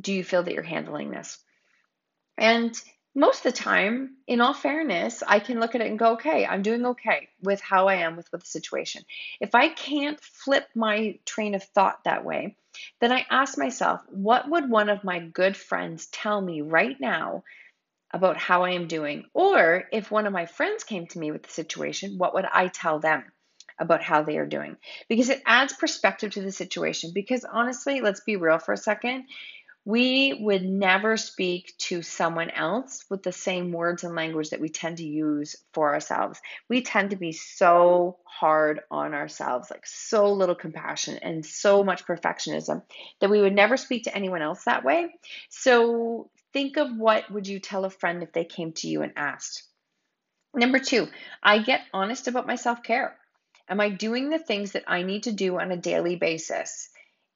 do 0.00 0.12
you 0.12 0.24
feel 0.24 0.42
that 0.42 0.54
you're 0.54 0.64
handling 0.64 1.12
this? 1.12 1.38
And 2.36 2.74
most 3.18 3.44
of 3.44 3.52
the 3.52 3.58
time, 3.58 4.14
in 4.28 4.40
all 4.40 4.54
fairness, 4.54 5.24
I 5.26 5.40
can 5.40 5.58
look 5.58 5.74
at 5.74 5.80
it 5.80 5.88
and 5.88 5.98
go, 5.98 6.12
okay, 6.12 6.46
I'm 6.46 6.62
doing 6.62 6.86
okay 6.86 7.28
with 7.42 7.60
how 7.60 7.88
I 7.88 7.96
am 7.96 8.16
with, 8.16 8.30
with 8.30 8.42
the 8.42 8.46
situation. 8.46 9.02
If 9.40 9.56
I 9.56 9.70
can't 9.70 10.20
flip 10.20 10.68
my 10.76 11.18
train 11.26 11.56
of 11.56 11.64
thought 11.64 12.04
that 12.04 12.24
way, 12.24 12.56
then 13.00 13.10
I 13.10 13.26
ask 13.28 13.58
myself, 13.58 14.02
what 14.08 14.48
would 14.48 14.70
one 14.70 14.88
of 14.88 15.02
my 15.02 15.18
good 15.18 15.56
friends 15.56 16.06
tell 16.06 16.40
me 16.40 16.60
right 16.60 16.96
now 17.00 17.42
about 18.12 18.36
how 18.36 18.62
I 18.62 18.70
am 18.70 18.86
doing? 18.86 19.24
Or 19.34 19.84
if 19.92 20.12
one 20.12 20.26
of 20.26 20.32
my 20.32 20.46
friends 20.46 20.84
came 20.84 21.08
to 21.08 21.18
me 21.18 21.32
with 21.32 21.42
the 21.42 21.50
situation, 21.50 22.18
what 22.18 22.34
would 22.34 22.44
I 22.44 22.68
tell 22.68 23.00
them? 23.00 23.24
About 23.80 24.02
how 24.02 24.24
they 24.24 24.38
are 24.38 24.46
doing 24.46 24.76
because 25.08 25.28
it 25.28 25.40
adds 25.46 25.72
perspective 25.72 26.32
to 26.32 26.40
the 26.40 26.50
situation. 26.50 27.12
Because 27.14 27.44
honestly, 27.44 28.00
let's 28.00 28.18
be 28.18 28.34
real 28.34 28.58
for 28.58 28.72
a 28.72 28.76
second 28.76 29.26
we 29.84 30.34
would 30.34 30.64
never 30.64 31.16
speak 31.16 31.72
to 31.78 32.02
someone 32.02 32.50
else 32.50 33.04
with 33.08 33.22
the 33.22 33.32
same 33.32 33.72
words 33.72 34.04
and 34.04 34.14
language 34.14 34.50
that 34.50 34.60
we 34.60 34.68
tend 34.68 34.98
to 34.98 35.06
use 35.06 35.56
for 35.72 35.94
ourselves. 35.94 36.40
We 36.68 36.82
tend 36.82 37.10
to 37.10 37.16
be 37.16 37.32
so 37.32 38.18
hard 38.24 38.80
on 38.90 39.14
ourselves, 39.14 39.70
like 39.70 39.86
so 39.86 40.32
little 40.32 40.54
compassion 40.54 41.18
and 41.22 41.44
so 41.44 41.82
much 41.82 42.06
perfectionism 42.06 42.82
that 43.20 43.30
we 43.30 43.40
would 43.40 43.54
never 43.54 43.76
speak 43.76 44.04
to 44.04 44.14
anyone 44.14 44.42
else 44.42 44.64
that 44.64 44.84
way. 44.84 45.14
So 45.48 46.30
think 46.52 46.76
of 46.76 46.96
what 46.96 47.30
would 47.30 47.46
you 47.46 47.58
tell 47.58 47.84
a 47.84 47.90
friend 47.90 48.22
if 48.22 48.32
they 48.32 48.44
came 48.44 48.72
to 48.72 48.88
you 48.88 49.02
and 49.02 49.12
asked. 49.16 49.62
Number 50.54 50.78
2, 50.78 51.06
I 51.42 51.58
get 51.58 51.82
honest 51.92 52.26
about 52.26 52.46
my 52.46 52.56
self-care. 52.56 53.16
Am 53.68 53.80
I 53.80 53.90
doing 53.90 54.30
the 54.30 54.38
things 54.38 54.72
that 54.72 54.84
I 54.86 55.02
need 55.02 55.24
to 55.24 55.32
do 55.32 55.58
on 55.58 55.70
a 55.70 55.76
daily 55.76 56.16
basis? 56.16 56.88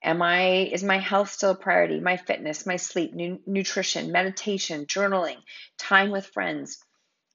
Am 0.03 0.21
I 0.23 0.69
is 0.73 0.83
my 0.83 0.99
health 0.99 1.31
still 1.31 1.51
a 1.53 1.55
priority? 1.55 2.01
My 2.01 2.17
fitness, 2.17 2.67
my 2.67 2.77
sleep, 2.77 3.15
nu- 3.15 3.41
nutrition, 3.47 4.13
meditation, 4.13 4.87
journaling, 4.87 5.39
time 5.79 6.11
with 6.11 6.27
friends. 6.27 6.85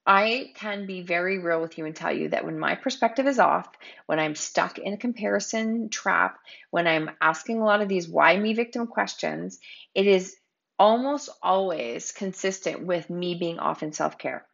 I 0.06 0.54
can 0.56 0.86
be 0.86 1.02
very 1.02 1.40
real 1.40 1.62
with 1.62 1.78
you 1.78 1.86
and 1.86 1.96
tell 1.96 2.14
you 2.14 2.30
that 2.30 2.46
when 2.46 2.60
my 2.60 2.76
perspective 2.76 3.28
is 3.28 3.40
off, 3.40 3.68
when 4.06 4.20
I'm 4.20 4.36
stuck 4.36 4.78
in 4.80 4.94
a 4.94 4.98
comparison 4.98 5.90
trap, 5.90 6.40
when 6.72 6.88
I'm 6.88 7.12
asking 7.22 7.60
a 7.60 7.66
lot 7.66 7.82
of 7.82 7.90
these 7.90 8.08
why 8.08 8.38
me 8.38 8.54
victim 8.54 8.88
questions, 8.88 9.60
it 9.94 10.08
is 10.08 10.36
almost 10.80 11.30
always 11.42 12.12
consistent 12.12 12.86
with 12.86 13.10
me 13.10 13.36
being 13.36 13.60
off 13.60 13.84
in 13.84 13.92
self 13.92 14.18
care. 14.18 14.46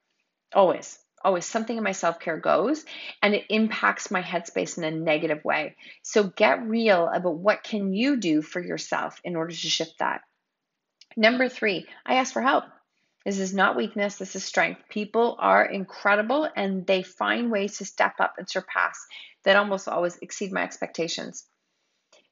Always 0.53 1.02
always 1.23 1.45
something 1.45 1.77
in 1.77 1.83
my 1.83 1.91
self 1.91 2.19
care 2.19 2.37
goes 2.37 2.85
and 3.21 3.33
it 3.33 3.45
impacts 3.49 4.11
my 4.11 4.21
headspace 4.21 4.77
in 4.77 4.83
a 4.83 4.91
negative 4.91 5.43
way. 5.43 5.75
So 6.01 6.23
get 6.23 6.67
real 6.67 7.07
about 7.07 7.35
what 7.35 7.63
can 7.63 7.93
you 7.93 8.17
do 8.17 8.41
for 8.41 8.61
yourself 8.61 9.19
in 9.23 9.35
order 9.35 9.51
to 9.51 9.57
shift 9.57 9.99
that. 9.99 10.21
Number 11.15 11.49
three, 11.49 11.85
I 12.05 12.15
ask 12.15 12.33
for 12.33 12.41
help. 12.41 12.65
This 13.25 13.39
is 13.39 13.53
not 13.53 13.77
weakness, 13.77 14.17
this 14.17 14.35
is 14.35 14.43
strength. 14.43 14.81
People 14.89 15.37
are 15.39 15.63
incredible 15.63 16.49
and 16.55 16.85
they 16.85 17.03
find 17.03 17.51
ways 17.51 17.77
to 17.77 17.85
step 17.85 18.15
up 18.19 18.35
and 18.37 18.49
surpass 18.49 18.97
that 19.43 19.55
almost 19.55 19.87
always 19.87 20.17
exceed 20.17 20.51
my 20.51 20.63
expectations. 20.63 21.45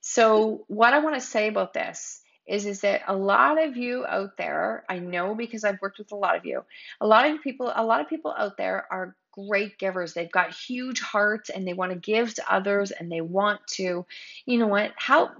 So, 0.01 0.65
what 0.67 0.93
I 0.93 0.99
want 0.99 1.15
to 1.15 1.21
say 1.21 1.47
about 1.47 1.73
this 1.73 2.21
is 2.51 2.65
is 2.65 2.81
that 2.81 3.03
a 3.07 3.15
lot 3.15 3.63
of 3.63 3.77
you 3.77 4.05
out 4.05 4.35
there, 4.37 4.83
I 4.89 4.99
know 4.99 5.33
because 5.35 5.63
I've 5.63 5.81
worked 5.81 5.99
with 5.99 6.11
a 6.11 6.17
lot 6.17 6.35
of 6.35 6.45
you, 6.45 6.63
a 6.99 7.07
lot 7.07 7.29
of 7.29 7.41
people, 7.41 7.71
a 7.73 7.85
lot 7.85 8.01
of 8.01 8.09
people 8.09 8.35
out 8.37 8.57
there 8.57 8.85
are 8.91 9.15
great 9.31 9.79
givers. 9.79 10.13
They've 10.13 10.31
got 10.31 10.53
huge 10.53 10.99
hearts 10.99 11.49
and 11.49 11.65
they 11.65 11.71
want 11.71 11.93
to 11.93 11.97
give 11.97 12.33
to 12.33 12.53
others 12.53 12.91
and 12.91 13.09
they 13.09 13.21
want 13.21 13.65
to, 13.75 14.05
you 14.45 14.57
know 14.57 14.67
what, 14.67 14.91
help 14.97 15.31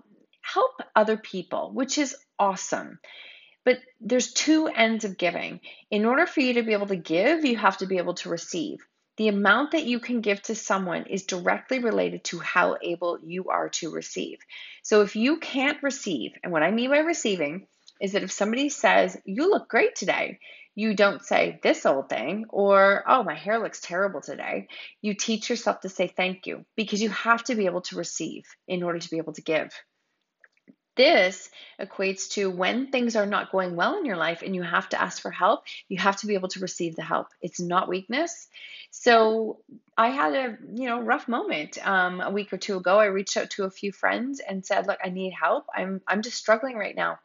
help 0.42 0.72
other 0.96 1.18
people, 1.18 1.72
which 1.74 1.98
is 1.98 2.16
awesome. 2.40 2.98
But 3.66 3.80
there's 4.00 4.32
two 4.32 4.68
ends 4.68 5.04
of 5.04 5.18
giving. 5.18 5.60
In 5.92 6.06
order 6.06 6.26
for 6.26 6.40
you 6.40 6.54
to 6.54 6.64
be 6.64 6.72
able 6.72 6.88
to 6.88 6.96
give, 6.96 7.44
you 7.44 7.58
have 7.58 7.78
to 7.78 7.86
be 7.88 7.98
able 7.98 8.16
to 8.16 8.30
receive. 8.30 8.80
The 9.18 9.28
amount 9.28 9.72
that 9.72 9.86
you 9.86 10.00
can 10.00 10.22
give 10.22 10.42
to 10.44 10.56
someone 10.56 11.06
is 11.06 11.26
directly 11.26 11.80
related 11.80 12.24
to 12.26 12.40
how 12.40 12.78
able 12.82 13.20
you 13.22 13.50
are 13.50 13.70
to 13.70 13.92
receive. 13.92 14.40
So 14.84 15.02
if 15.02 15.16
you 15.16 15.38
can't 15.38 15.84
receive, 15.84 16.32
and 16.44 16.52
what 16.52 16.64
I 16.64 16.72
mean 16.72 16.90
by 16.90 17.00
receiving 17.00 17.68
is 18.00 18.14
that 18.14 18.24
if 18.24 18.32
somebody 18.32 18.70
says, 18.70 19.18
You 19.26 19.50
look 19.50 19.68
great 19.68 19.96
today, 19.96 20.40
you 20.76 20.96
don't 20.96 21.24
say 21.24 21.60
this 21.62 21.86
old 21.86 22.10
thing 22.10 22.46
or, 22.50 23.04
Oh, 23.06 23.24
my 23.24 23.36
hair 23.36 23.60
looks 23.60 23.82
terrible 23.82 24.22
today. 24.22 24.68
You 25.02 25.14
teach 25.14 25.50
yourself 25.50 25.82
to 25.82 25.90
say 25.90 26.08
thank 26.08 26.48
you 26.48 26.66
because 26.76 27.02
you 27.02 27.10
have 27.10 27.44
to 27.46 27.56
be 27.56 27.66
able 27.66 27.82
to 27.82 27.98
receive 27.98 28.46
in 28.68 28.82
order 28.82 29.00
to 29.00 29.10
be 29.10 29.18
able 29.18 29.34
to 29.34 29.42
give. 29.42 29.72
This 30.96 31.50
equates 31.80 32.30
to 32.32 32.50
when 32.50 32.92
things 32.92 33.16
are 33.16 33.26
not 33.26 33.52
going 33.52 33.76
well 33.76 33.98
in 33.98 34.06
your 34.06 34.18
life 34.18 34.42
and 34.42 34.54
you 34.54 34.62
have 34.62 34.90
to 34.90 35.02
ask 35.02 35.22
for 35.22 35.32
help, 35.32 35.64
you 35.88 35.98
have 35.98 36.18
to 36.18 36.28
be 36.28 36.34
able 36.34 36.50
to 36.50 36.60
receive 36.60 36.96
the 36.96 37.02
help. 37.04 37.28
It's 37.42 37.60
not 37.60 37.88
weakness. 37.88 38.48
So 38.92 39.60
I 39.98 40.10
had 40.10 40.34
a 40.36 40.58
you 40.74 40.88
know 40.88 41.02
rough 41.02 41.28
moment 41.30 41.78
um, 41.88 42.20
a 42.20 42.30
week 42.30 42.52
or 42.52 42.58
two 42.58 42.78
ago. 42.78 43.00
I 43.00 43.06
reached 43.06 43.38
out 43.38 43.50
to 43.52 43.64
a 43.64 43.72
few 43.72 43.94
friends 43.94 44.42
and 44.42 44.66
said, 44.66 44.86
"Look, 44.86 45.00
I 45.04 45.10
need 45.10 45.32
help. 45.32 45.66
I'm 45.74 46.02
I'm 46.08 46.22
just 46.22 46.38
struggling 46.38 46.76
right 46.76 46.96
now." 46.96 47.20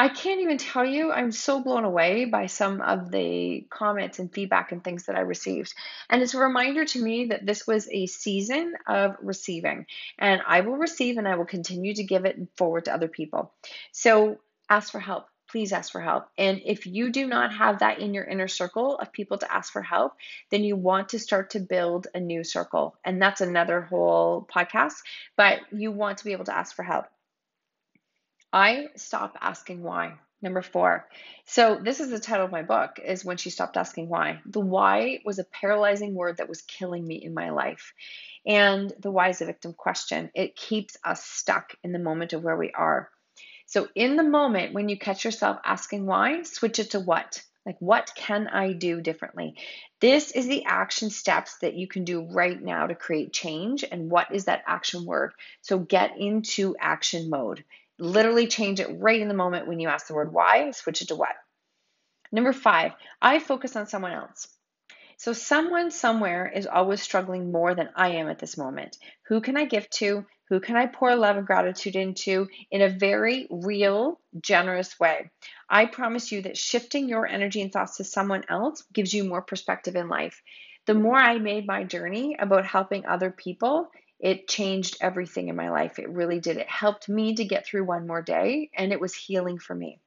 I 0.00 0.08
can't 0.08 0.40
even 0.42 0.58
tell 0.58 0.84
you, 0.84 1.10
I'm 1.10 1.32
so 1.32 1.60
blown 1.60 1.82
away 1.82 2.24
by 2.24 2.46
some 2.46 2.80
of 2.80 3.10
the 3.10 3.66
comments 3.68 4.20
and 4.20 4.32
feedback 4.32 4.70
and 4.70 4.82
things 4.82 5.06
that 5.06 5.16
I 5.16 5.20
received. 5.20 5.74
And 6.08 6.22
it's 6.22 6.34
a 6.34 6.38
reminder 6.38 6.84
to 6.84 7.02
me 7.02 7.26
that 7.26 7.44
this 7.44 7.66
was 7.66 7.88
a 7.90 8.06
season 8.06 8.74
of 8.86 9.16
receiving, 9.20 9.86
and 10.16 10.40
I 10.46 10.60
will 10.60 10.76
receive 10.76 11.18
and 11.18 11.26
I 11.26 11.34
will 11.34 11.46
continue 11.46 11.94
to 11.94 12.04
give 12.04 12.26
it 12.26 12.38
forward 12.56 12.84
to 12.84 12.94
other 12.94 13.08
people. 13.08 13.52
So 13.90 14.38
ask 14.70 14.92
for 14.92 15.00
help. 15.00 15.26
Please 15.50 15.72
ask 15.72 15.90
for 15.90 16.00
help. 16.00 16.28
And 16.36 16.60
if 16.64 16.86
you 16.86 17.10
do 17.10 17.26
not 17.26 17.52
have 17.54 17.80
that 17.80 17.98
in 17.98 18.14
your 18.14 18.24
inner 18.24 18.48
circle 18.48 18.98
of 18.98 19.12
people 19.12 19.38
to 19.38 19.52
ask 19.52 19.72
for 19.72 19.82
help, 19.82 20.12
then 20.50 20.62
you 20.62 20.76
want 20.76 21.08
to 21.08 21.18
start 21.18 21.50
to 21.50 21.60
build 21.60 22.06
a 22.14 22.20
new 22.20 22.44
circle. 22.44 22.94
And 23.04 23.20
that's 23.20 23.40
another 23.40 23.80
whole 23.80 24.46
podcast, 24.54 24.96
but 25.36 25.60
you 25.72 25.90
want 25.90 26.18
to 26.18 26.24
be 26.24 26.32
able 26.32 26.44
to 26.44 26.56
ask 26.56 26.76
for 26.76 26.82
help. 26.84 27.06
I 28.52 28.88
stop 28.96 29.36
asking 29.40 29.82
why. 29.82 30.18
Number 30.40 30.62
four. 30.62 31.08
So 31.46 31.80
this 31.82 31.98
is 31.98 32.10
the 32.10 32.20
title 32.20 32.46
of 32.46 32.52
my 32.52 32.62
book 32.62 33.00
is 33.04 33.24
when 33.24 33.38
she 33.38 33.50
stopped 33.50 33.76
asking 33.76 34.08
why. 34.08 34.40
The 34.46 34.60
why 34.60 35.20
was 35.24 35.40
a 35.40 35.44
paralyzing 35.44 36.14
word 36.14 36.36
that 36.36 36.48
was 36.48 36.62
killing 36.62 37.04
me 37.04 37.16
in 37.16 37.34
my 37.34 37.50
life. 37.50 37.92
And 38.46 38.92
the 39.00 39.10
why 39.10 39.30
is 39.30 39.40
a 39.40 39.46
victim 39.46 39.72
question. 39.72 40.30
It 40.34 40.54
keeps 40.54 40.96
us 41.04 41.24
stuck 41.24 41.74
in 41.82 41.90
the 41.90 41.98
moment 41.98 42.32
of 42.32 42.44
where 42.44 42.56
we 42.56 42.70
are. 42.70 43.10
So 43.66 43.88
in 43.94 44.16
the 44.16 44.22
moment 44.22 44.74
when 44.74 44.88
you 44.88 44.96
catch 44.96 45.24
yourself 45.24 45.58
asking 45.64 46.06
why, 46.06 46.42
switch 46.44 46.78
it 46.78 46.92
to 46.92 47.00
what? 47.00 47.42
Like, 47.66 47.76
what 47.80 48.12
can 48.16 48.46
I 48.46 48.72
do 48.72 49.02
differently? 49.02 49.56
This 50.00 50.30
is 50.30 50.46
the 50.46 50.64
action 50.64 51.10
steps 51.10 51.58
that 51.58 51.74
you 51.74 51.86
can 51.86 52.04
do 52.04 52.22
right 52.22 52.58
now 52.58 52.86
to 52.86 52.94
create 52.94 53.32
change. 53.32 53.84
And 53.84 54.10
what 54.10 54.34
is 54.34 54.46
that 54.46 54.62
action 54.66 55.04
word? 55.04 55.32
So 55.60 55.78
get 55.78 56.16
into 56.16 56.76
action 56.80 57.28
mode. 57.28 57.64
Literally 57.98 58.46
change 58.46 58.80
it 58.80 59.00
right 59.00 59.20
in 59.20 59.28
the 59.28 59.34
moment 59.34 59.66
when 59.66 59.80
you 59.80 59.88
ask 59.88 60.06
the 60.06 60.14
word 60.14 60.32
why, 60.32 60.70
switch 60.70 61.02
it 61.02 61.08
to 61.08 61.16
what. 61.16 61.34
Number 62.30 62.52
five, 62.52 62.92
I 63.20 63.38
focus 63.38 63.74
on 63.76 63.86
someone 63.86 64.12
else. 64.12 64.48
So, 65.16 65.32
someone 65.32 65.90
somewhere 65.90 66.46
is 66.54 66.66
always 66.66 67.02
struggling 67.02 67.50
more 67.50 67.74
than 67.74 67.90
I 67.96 68.10
am 68.10 68.28
at 68.28 68.38
this 68.38 68.56
moment. 68.56 68.96
Who 69.26 69.40
can 69.40 69.56
I 69.56 69.64
give 69.64 69.90
to? 69.90 70.24
Who 70.48 70.60
can 70.60 70.76
I 70.76 70.86
pour 70.86 71.14
love 71.16 71.36
and 71.36 71.46
gratitude 71.46 71.96
into 71.96 72.48
in 72.70 72.82
a 72.82 72.88
very 72.88 73.48
real, 73.50 74.20
generous 74.40 74.98
way? 75.00 75.30
I 75.68 75.86
promise 75.86 76.30
you 76.30 76.42
that 76.42 76.56
shifting 76.56 77.08
your 77.08 77.26
energy 77.26 77.60
and 77.60 77.72
thoughts 77.72 77.96
to 77.96 78.04
someone 78.04 78.44
else 78.48 78.84
gives 78.92 79.12
you 79.12 79.24
more 79.24 79.42
perspective 79.42 79.96
in 79.96 80.08
life. 80.08 80.40
The 80.86 80.94
more 80.94 81.16
I 81.16 81.38
made 81.38 81.66
my 81.66 81.84
journey 81.84 82.36
about 82.38 82.64
helping 82.64 83.04
other 83.04 83.30
people, 83.30 83.90
it 84.18 84.48
changed 84.48 84.96
everything 85.00 85.48
in 85.48 85.56
my 85.56 85.70
life. 85.70 85.98
It 85.98 86.08
really 86.08 86.40
did. 86.40 86.56
It 86.56 86.68
helped 86.68 87.08
me 87.08 87.34
to 87.34 87.44
get 87.44 87.66
through 87.66 87.84
one 87.84 88.06
more 88.06 88.22
day, 88.22 88.70
and 88.74 88.92
it 88.92 89.00
was 89.00 89.14
healing 89.14 89.58
for 89.58 89.74
me. 89.74 90.00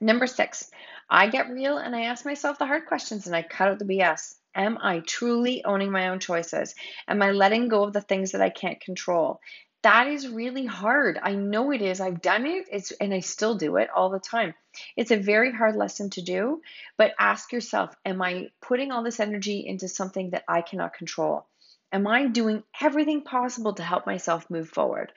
Number 0.00 0.26
six, 0.26 0.70
I 1.08 1.28
get 1.28 1.50
real 1.50 1.78
and 1.78 1.96
I 1.96 2.02
ask 2.02 2.24
myself 2.24 2.58
the 2.58 2.66
hard 2.66 2.84
questions 2.86 3.26
and 3.26 3.34
I 3.34 3.42
cut 3.42 3.68
out 3.68 3.78
the 3.78 3.86
BS. 3.86 4.34
Am 4.54 4.78
I 4.80 5.00
truly 5.00 5.64
owning 5.64 5.90
my 5.90 6.08
own 6.08 6.20
choices? 6.20 6.74
Am 7.08 7.22
I 7.22 7.30
letting 7.30 7.68
go 7.68 7.84
of 7.84 7.94
the 7.94 8.02
things 8.02 8.32
that 8.32 8.42
I 8.42 8.50
can't 8.50 8.80
control? 8.80 9.40
that 9.86 10.08
is 10.08 10.28
really 10.28 10.66
hard. 10.66 11.16
I 11.22 11.36
know 11.36 11.70
it 11.70 11.80
is. 11.80 12.00
I've 12.00 12.20
done 12.20 12.44
it. 12.44 12.66
It's 12.72 12.90
and 12.90 13.14
I 13.14 13.20
still 13.20 13.54
do 13.54 13.76
it 13.76 13.88
all 13.94 14.10
the 14.10 14.18
time. 14.18 14.52
It's 14.96 15.12
a 15.12 15.16
very 15.16 15.52
hard 15.52 15.76
lesson 15.76 16.10
to 16.10 16.22
do, 16.22 16.60
but 16.96 17.14
ask 17.20 17.52
yourself, 17.52 17.94
am 18.04 18.20
I 18.20 18.48
putting 18.60 18.90
all 18.90 19.04
this 19.04 19.20
energy 19.20 19.64
into 19.64 19.86
something 19.86 20.30
that 20.30 20.42
I 20.48 20.62
cannot 20.62 20.94
control? 20.94 21.46
Am 21.92 22.06
I 22.06 22.26
doing 22.26 22.62
everything 22.80 23.22
possible 23.22 23.74
to 23.74 23.82
help 23.82 24.06
myself 24.06 24.50
move 24.50 24.68
forward? 24.68 25.12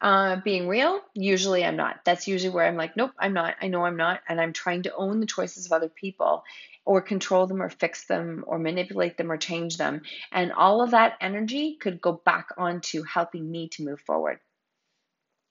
Uh, 0.00 0.36
being 0.42 0.66
real, 0.66 1.00
usually 1.14 1.62
I'm 1.64 1.76
not. 1.76 2.00
That's 2.04 2.26
usually 2.26 2.54
where 2.54 2.66
I'm 2.66 2.76
like, 2.76 2.96
nope, 2.96 3.12
I'm 3.18 3.34
not. 3.34 3.56
I 3.60 3.68
know 3.68 3.84
I'm 3.84 3.98
not. 3.98 4.20
And 4.28 4.40
I'm 4.40 4.54
trying 4.54 4.84
to 4.84 4.94
own 4.94 5.20
the 5.20 5.26
choices 5.26 5.66
of 5.66 5.72
other 5.72 5.90
people 5.90 6.42
or 6.86 7.02
control 7.02 7.46
them 7.46 7.62
or 7.62 7.68
fix 7.68 8.06
them 8.06 8.44
or 8.46 8.58
manipulate 8.58 9.18
them 9.18 9.30
or 9.30 9.36
change 9.36 9.76
them. 9.76 10.00
And 10.32 10.52
all 10.52 10.82
of 10.82 10.92
that 10.92 11.18
energy 11.20 11.76
could 11.80 12.00
go 12.00 12.12
back 12.12 12.48
onto 12.56 13.02
helping 13.02 13.50
me 13.50 13.68
to 13.70 13.84
move 13.84 14.00
forward. 14.00 14.40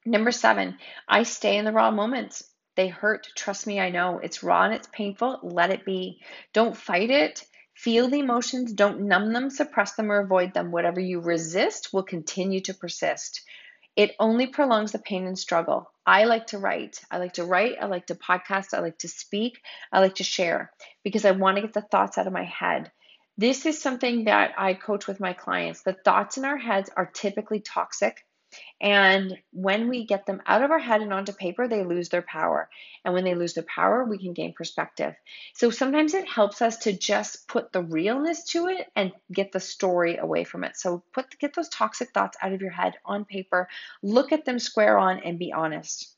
Number 0.05 0.31
seven, 0.31 0.77
I 1.07 1.23
stay 1.23 1.57
in 1.57 1.65
the 1.65 1.71
raw 1.71 1.91
moments. 1.91 2.43
They 2.75 2.87
hurt. 2.87 3.27
Trust 3.35 3.67
me, 3.67 3.79
I 3.79 3.89
know. 3.91 4.19
It's 4.19 4.41
raw 4.41 4.63
and 4.63 4.73
it's 4.73 4.87
painful. 4.91 5.39
Let 5.43 5.69
it 5.69 5.85
be. 5.85 6.21
Don't 6.53 6.75
fight 6.75 7.11
it. 7.11 7.45
Feel 7.83 8.09
the 8.09 8.19
emotions. 8.19 8.74
Don't 8.74 9.07
numb 9.07 9.31
them, 9.31 9.50
suppress 9.50 9.93
them, 9.93 10.12
or 10.12 10.19
avoid 10.19 10.53
them. 10.53 10.69
Whatever 10.69 11.00
you 11.00 11.21
resist 11.21 11.93
will 11.93 12.03
continue 12.03 12.59
to 12.63 12.74
persist. 12.74 13.41
It 13.95 14.17
only 14.19 14.48
prolongs 14.48 14.91
the 14.91 15.00
pain 15.00 15.25
and 15.25 15.39
struggle. 15.39 15.89
I 16.05 16.25
like 16.25 16.48
to 16.48 16.57
write. 16.57 17.00
I 17.09 17.19
like 17.19 17.36
to 17.36 17.45
write. 17.45 17.77
I 17.81 17.86
like 17.86 18.07
to 18.07 18.15
podcast. 18.15 18.74
I 18.74 18.81
like 18.81 18.98
to 18.98 19.07
speak. 19.07 19.62
I 19.93 20.01
like 20.01 20.15
to 20.15 20.25
share 20.25 20.74
because 21.05 21.24
I 21.24 21.31
want 21.31 21.55
to 21.55 21.62
get 21.62 21.71
the 21.71 21.79
thoughts 21.79 22.17
out 22.17 22.27
of 22.27 22.33
my 22.33 22.43
head. 22.43 22.91
This 23.38 23.65
is 23.65 23.81
something 23.81 24.25
that 24.25 24.55
I 24.57 24.74
coach 24.74 25.07
with 25.07 25.21
my 25.21 25.31
clients. 25.31 25.81
The 25.81 25.93
thoughts 25.93 26.38
in 26.38 26.43
our 26.43 26.57
heads 26.57 26.89
are 26.98 27.05
typically 27.05 27.62
toxic. 27.62 28.25
And 28.81 29.37
when 29.51 29.89
we 29.89 30.05
get 30.05 30.25
them 30.25 30.41
out 30.45 30.63
of 30.63 30.71
our 30.71 30.79
head 30.79 31.01
and 31.01 31.13
onto 31.13 31.33
paper, 31.33 31.67
they 31.67 31.83
lose 31.83 32.09
their 32.09 32.21
power. 32.21 32.69
And 33.03 33.13
when 33.13 33.23
they 33.23 33.35
lose 33.35 33.53
their 33.53 33.65
power, 33.65 34.05
we 34.05 34.17
can 34.17 34.33
gain 34.33 34.53
perspective. 34.53 35.15
So 35.53 35.69
sometimes 35.69 36.13
it 36.13 36.27
helps 36.27 36.61
us 36.61 36.77
to 36.79 36.93
just 36.93 37.47
put 37.47 37.71
the 37.71 37.83
realness 37.83 38.45
to 38.51 38.67
it 38.67 38.87
and 38.95 39.11
get 39.31 39.51
the 39.51 39.59
story 39.59 40.17
away 40.17 40.43
from 40.43 40.63
it. 40.63 40.77
So 40.77 41.03
put 41.13 41.37
get 41.39 41.53
those 41.53 41.69
toxic 41.69 42.11
thoughts 42.11 42.37
out 42.41 42.53
of 42.53 42.61
your 42.61 42.71
head 42.71 42.93
on 43.05 43.25
paper, 43.25 43.67
look 44.01 44.31
at 44.31 44.45
them 44.45 44.59
square 44.59 44.97
on 44.97 45.19
and 45.19 45.37
be 45.37 45.51
honest. 45.51 46.15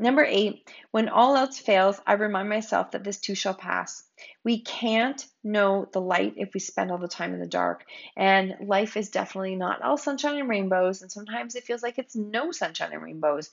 Number 0.00 0.24
eight, 0.24 0.66
when 0.92 1.10
all 1.10 1.36
else 1.36 1.58
fails, 1.58 2.00
I 2.06 2.14
remind 2.14 2.48
myself 2.48 2.92
that 2.92 3.04
this 3.04 3.20
too 3.20 3.34
shall 3.34 3.52
pass. 3.52 4.02
We 4.42 4.62
can't 4.62 5.22
know 5.44 5.86
the 5.92 6.00
light 6.00 6.34
if 6.38 6.54
we 6.54 6.60
spend 6.60 6.90
all 6.90 6.96
the 6.96 7.06
time 7.06 7.34
in 7.34 7.38
the 7.38 7.46
dark. 7.46 7.84
And 8.16 8.54
life 8.62 8.96
is 8.96 9.10
definitely 9.10 9.56
not 9.56 9.82
all 9.82 9.98
sunshine 9.98 10.38
and 10.38 10.48
rainbows. 10.48 11.02
And 11.02 11.12
sometimes 11.12 11.54
it 11.54 11.64
feels 11.64 11.82
like 11.82 11.98
it's 11.98 12.16
no 12.16 12.50
sunshine 12.50 12.94
and 12.94 13.02
rainbows. 13.02 13.50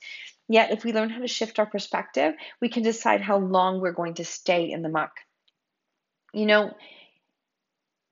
Yet, 0.48 0.70
if 0.70 0.84
we 0.84 0.94
learn 0.94 1.10
how 1.10 1.20
to 1.20 1.28
shift 1.28 1.58
our 1.58 1.66
perspective, 1.66 2.32
we 2.62 2.70
can 2.70 2.82
decide 2.82 3.20
how 3.20 3.36
long 3.36 3.82
we're 3.82 3.92
going 3.92 4.14
to 4.14 4.24
stay 4.24 4.70
in 4.70 4.80
the 4.80 4.88
muck. 4.88 5.12
You 6.32 6.46
know, 6.46 6.74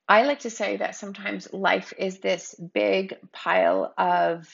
I 0.07 0.25
like 0.25 0.41
to 0.41 0.51
say 0.51 0.77
that 0.77 0.95
sometimes 0.95 1.55
life 1.55 1.95
is 1.99 2.19
this 2.19 2.55
big 2.55 3.17
pile 3.33 3.95
of 3.97 4.47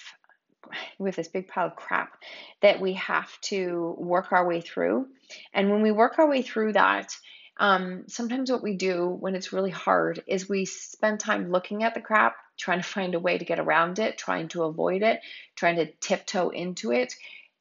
with 0.99 1.17
this 1.17 1.29
big 1.29 1.49
pile 1.49 1.67
of 1.67 1.77
crap 1.77 2.17
that 2.61 2.81
we 2.81 2.95
have 2.95 3.41
to 3.43 3.95
work 3.99 4.33
our 4.33 4.47
way 4.47 4.61
through. 4.61 5.09
And 5.53 5.71
when 5.71 5.83
we 5.83 5.93
work 5.93 6.19
our 6.19 6.29
way 6.29 6.43
through 6.43 6.75
that, 6.75 7.17
um, 7.59 8.05
sometimes 8.09 8.51
what 8.51 8.63
we 8.63 8.77
do 8.77 9.07
when 9.07 9.35
it's 9.35 9.53
really 9.53 9.71
hard 9.71 10.23
is 10.27 10.49
we 10.49 10.65
spend 10.65 11.21
time 11.21 11.51
looking 11.51 11.85
at 11.85 11.95
the 11.95 12.01
crap, 12.01 12.37
trying 12.59 12.81
to 12.81 12.89
find 12.89 13.15
a 13.15 13.21
way 13.21 13.39
to 13.39 13.45
get 13.45 13.59
around 13.59 13.99
it, 13.99 14.19
trying 14.19 14.49
to 14.49 14.65
avoid 14.65 15.03
it, 15.03 15.21
trying 15.55 15.77
to 15.77 15.87
tiptoe 16.01 16.49
into 16.49 16.93
it. 16.93 17.15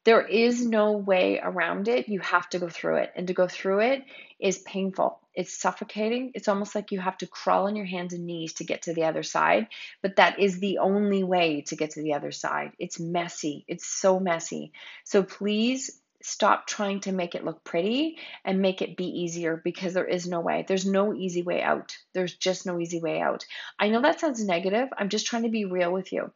There 0.04 0.26
is 0.26 0.66
no 0.66 0.92
way 0.92 1.38
around 1.42 1.88
it. 1.88 2.08
You 2.08 2.20
have 2.20 2.48
to 2.50 2.58
go 2.58 2.68
through 2.68 2.96
it. 2.96 3.12
And 3.14 3.28
to 3.28 3.34
go 3.34 3.46
through 3.46 3.80
it 3.80 4.04
is 4.40 4.58
painful. 4.58 5.21
It's 5.34 5.58
suffocating. 5.58 6.32
It's 6.34 6.48
almost 6.48 6.74
like 6.74 6.92
you 6.92 7.00
have 7.00 7.18
to 7.18 7.26
crawl 7.26 7.66
on 7.66 7.76
your 7.76 7.86
hands 7.86 8.12
and 8.12 8.26
knees 8.26 8.54
to 8.54 8.64
get 8.64 8.82
to 8.82 8.94
the 8.94 9.04
other 9.04 9.22
side. 9.22 9.68
But 10.02 10.16
that 10.16 10.38
is 10.38 10.58
the 10.58 10.78
only 10.78 11.24
way 11.24 11.62
to 11.68 11.76
get 11.76 11.90
to 11.92 12.02
the 12.02 12.14
other 12.14 12.32
side. 12.32 12.72
It's 12.78 13.00
messy. 13.00 13.64
It's 13.68 13.86
so 13.86 14.20
messy. 14.20 14.72
So 15.04 15.22
please 15.22 15.90
stop 16.22 16.66
trying 16.66 17.00
to 17.00 17.12
make 17.12 17.34
it 17.34 17.44
look 17.44 17.64
pretty 17.64 18.18
and 18.44 18.62
make 18.62 18.80
it 18.80 18.96
be 18.96 19.06
easier 19.06 19.60
because 19.62 19.94
there 19.94 20.06
is 20.06 20.26
no 20.26 20.40
way. 20.40 20.64
There's 20.66 20.86
no 20.86 21.12
easy 21.12 21.42
way 21.42 21.62
out. 21.62 21.96
There's 22.12 22.34
just 22.34 22.64
no 22.64 22.78
easy 22.78 23.00
way 23.00 23.20
out. 23.20 23.44
I 23.78 23.88
know 23.88 24.02
that 24.02 24.20
sounds 24.20 24.44
negative. 24.44 24.88
I'm 24.96 25.08
just 25.08 25.26
trying 25.26 25.42
to 25.42 25.48
be 25.48 25.64
real 25.64 25.92
with 25.92 26.12
you 26.12 26.32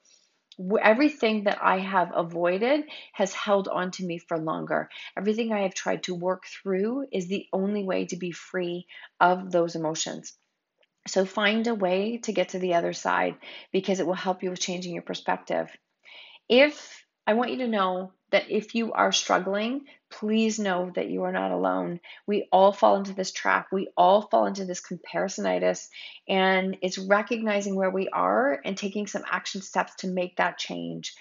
everything 0.81 1.45
that 1.45 1.59
I 1.63 1.79
have 1.79 2.13
avoided 2.15 2.85
has 3.13 3.33
held 3.35 3.69
on 3.69 3.91
to 3.93 4.05
me 4.05 4.19
for 4.19 4.39
longer. 4.39 4.89
Everything 5.17 5.53
I 5.53 5.61
have 5.61 5.75
tried 5.75 6.05
to 6.05 6.15
work 6.15 6.45
through 6.47 7.07
is 7.13 7.29
the 7.29 7.47
only 7.53 7.85
way 7.85 8.07
to 8.07 8.17
be 8.17 8.33
free 8.33 8.87
of 9.21 9.51
those 9.53 9.75
emotions. 9.75 10.33
So 11.07 11.25
find 11.25 11.67
a 11.67 11.75
way 11.75 12.19
to 12.19 12.33
get 12.33 12.51
to 12.51 12.59
the 12.59 12.75
other 12.75 12.93
side 12.93 13.37
because 13.73 14.01
it 14.01 14.07
will 14.07 14.15
help 14.15 14.43
you 14.43 14.51
with 14.51 14.61
changing 14.61 14.95
your 14.95 15.03
perspective. 15.03 15.71
If 16.49 17.06
I 17.27 17.35
want 17.35 17.51
you 17.51 17.59
to 17.59 17.69
know 17.69 18.13
that 18.31 18.51
if 18.51 18.75
you 18.75 18.93
are 18.93 19.13
struggling, 19.13 19.87
please 20.11 20.59
know 20.59 20.91
that 20.95 21.09
you 21.09 21.25
are 21.25 21.33
not 21.33 21.51
alone. 21.51 22.01
We 22.27 22.49
all 22.53 22.73
fall 22.73 22.97
into 22.97 23.13
this 23.13 23.33
trap. 23.33 23.69
We 23.73 23.89
all 23.97 24.23
fall 24.23 24.47
into 24.47 24.65
this 24.65 24.81
comparisonitis, 24.81 25.89
and 26.29 26.77
it's 26.83 26.99
recognizing 26.99 27.75
where 27.75 27.91
we 27.91 28.09
are 28.09 28.61
and 28.65 28.77
taking 28.77 29.07
some 29.07 29.25
action 29.31 29.63
steps 29.63 29.97
to 29.97 30.09
make 30.09 30.37
that 30.37 30.59
change 30.59 31.15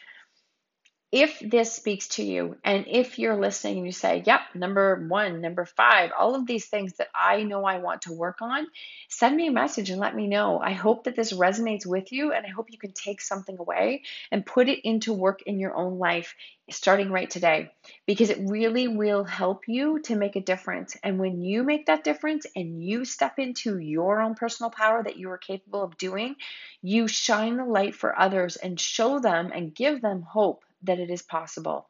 if 1.12 1.40
this 1.40 1.72
speaks 1.72 2.08
to 2.08 2.24
you 2.24 2.58
and 2.64 2.86
if 2.88 3.20
you're 3.20 3.40
listening 3.40 3.78
and 3.78 3.86
you 3.86 3.92
say, 3.92 4.24
yep, 4.26 4.42
number 4.54 5.06
one, 5.08 5.40
number 5.40 5.64
five, 5.64 6.12
all 6.18 6.36
of 6.36 6.48
these 6.48 6.66
things 6.66 6.94
that 6.98 7.08
I 7.14 7.44
know 7.44 7.64
I 7.64 7.78
want 7.78 8.02
to 8.04 8.12
work 8.12 8.42
on, 8.42 8.68
send 9.08 9.38
me 9.38 9.48
a 9.48 9.52
message 9.52 9.92
and 9.92 10.00
let 10.00 10.16
me 10.16 10.28
know. 10.28 10.60
I 10.60 10.74
hope 10.74 11.04
that 11.04 11.16
this 11.16 11.32
resonates 11.32 11.86
with 11.86 12.12
you 12.12 12.34
and 12.34 12.46
I 12.46 12.50
hope 12.50 12.72
you 12.72 12.80
can 12.80 12.92
take 12.92 13.22
something 13.22 13.58
away 13.58 14.02
and 14.32 14.46
put 14.46 14.68
it 14.68 14.80
into 14.84 15.14
work 15.14 15.44
in 15.44 15.60
your 15.60 15.76
own 15.76 16.00
life 16.00 16.36
starting 16.72 17.12
right 17.12 17.30
today 17.30 17.72
because 18.08 18.32
it 18.32 18.40
really 18.42 18.88
will 18.88 19.24
help 19.24 19.68
you 19.68 20.00
to 20.00 20.16
make 20.16 20.36
a 20.36 20.42
difference. 20.42 20.98
And 21.04 21.20
when 21.20 21.42
you 21.42 21.64
make 21.64 21.86
that 21.86 22.04
difference 22.04 22.48
and 22.56 22.84
you 22.84 23.06
step 23.06 23.38
into 23.38 23.78
your 23.78 24.22
own 24.22 24.34
personal 24.34 24.72
power 24.72 25.04
that 25.04 25.18
you 25.18 25.30
are 25.30 25.38
capable 25.38 25.84
of 25.84 25.98
doing, 25.98 26.36
you 26.82 27.08
shine 27.08 27.58
the 27.58 27.64
light 27.64 27.96
for 27.96 28.20
others 28.20 28.56
and 28.56 28.80
show 28.80 29.20
them 29.20 29.52
and 29.54 29.74
give 29.74 30.02
them 30.02 30.24
hope 30.24 30.65
that 30.86 31.00
it 31.00 31.10
is 31.10 31.22
possible. 31.22 31.90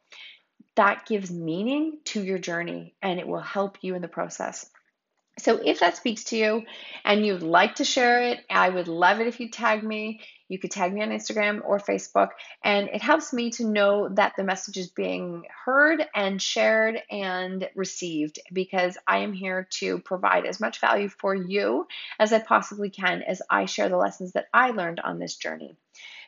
That 0.76 1.06
gives 1.06 1.32
meaning 1.32 2.00
to 2.06 2.24
your 2.24 2.38
journey 2.38 2.96
and 3.02 3.20
it 3.20 3.28
will 3.28 3.40
help 3.40 3.78
you 3.82 3.96
in 3.96 4.02
the 4.02 4.08
process. 4.08 4.70
So, 5.38 5.60
if 5.64 5.82
that 5.82 5.98
speaks 5.98 6.24
to 6.26 6.38
you 6.38 6.64
and 7.04 7.26
you'd 7.26 7.44
like 7.44 7.76
to 7.76 7.86
share 7.86 8.22
it, 8.22 8.40
I 8.50 8.70
would 8.70 8.88
love 8.88 9.20
it 9.20 9.28
if 9.28 9.40
you 9.40 9.50
tag 9.50 9.84
me. 9.84 10.22
You 10.48 10.60
could 10.60 10.72
tag 10.72 10.94
me 10.94 11.02
on 11.02 11.10
Instagram 11.10 11.62
or 11.66 11.80
Facebook, 11.80 12.30
and 12.64 12.88
it 12.88 13.02
helps 13.02 13.34
me 13.34 13.50
to 13.52 13.66
know 13.66 14.08
that 14.10 14.34
the 14.38 14.44
message 14.44 14.78
is 14.78 14.90
being 14.92 15.44
heard 15.66 16.06
and 16.16 16.42
shared 16.42 17.02
and 17.10 17.68
received 17.76 18.40
because 18.54 18.98
I 19.08 19.20
am 19.20 19.34
here 19.34 19.68
to 19.72 20.00
provide 20.00 20.46
as 20.46 20.62
much 20.62 20.80
value 20.80 21.10
for 21.10 21.36
you 21.36 21.88
as 22.20 22.32
I 22.32 22.40
possibly 22.40 22.90
can 22.90 23.22
as 23.24 23.42
I 23.50 23.66
share 23.66 23.90
the 23.90 23.98
lessons 23.98 24.34
that 24.34 24.48
I 24.54 24.72
learned 24.72 25.02
on 25.02 25.20
this 25.20 25.36
journey. 25.36 25.76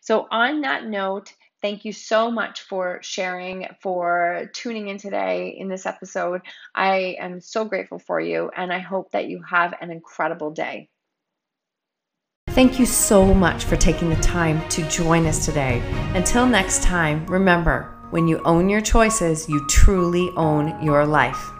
So, 0.01 0.27
on 0.31 0.61
that 0.61 0.85
note, 0.85 1.31
Thank 1.61 1.85
you 1.85 1.91
so 1.91 2.29
much 2.29 2.61
for 2.61 2.99
sharing, 3.01 3.65
for 3.81 4.49
tuning 4.53 4.89
in 4.89 4.97
today 4.97 5.55
in 5.57 5.69
this 5.69 5.85
episode. 5.85 6.41
I 6.75 7.15
am 7.19 7.41
so 7.41 7.65
grateful 7.65 7.97
for 7.99 8.19
you, 8.19 8.51
and 8.55 8.71
I 8.71 8.79
hope 8.79 9.11
that 9.11 9.27
you 9.27 9.41
have 9.49 9.73
an 9.81 9.89
incredible 9.91 10.51
day. 10.51 10.89
Thank 12.49 12.79
you 12.79 12.85
so 12.85 13.33
much 13.33 13.65
for 13.65 13.75
taking 13.75 14.09
the 14.09 14.15
time 14.17 14.67
to 14.69 14.87
join 14.89 15.25
us 15.25 15.45
today. 15.45 15.81
Until 16.15 16.45
next 16.45 16.81
time, 16.83 17.25
remember 17.27 17.93
when 18.09 18.27
you 18.27 18.41
own 18.43 18.69
your 18.69 18.81
choices, 18.81 19.49
you 19.49 19.65
truly 19.67 20.29
own 20.37 20.81
your 20.83 21.05
life. 21.05 21.51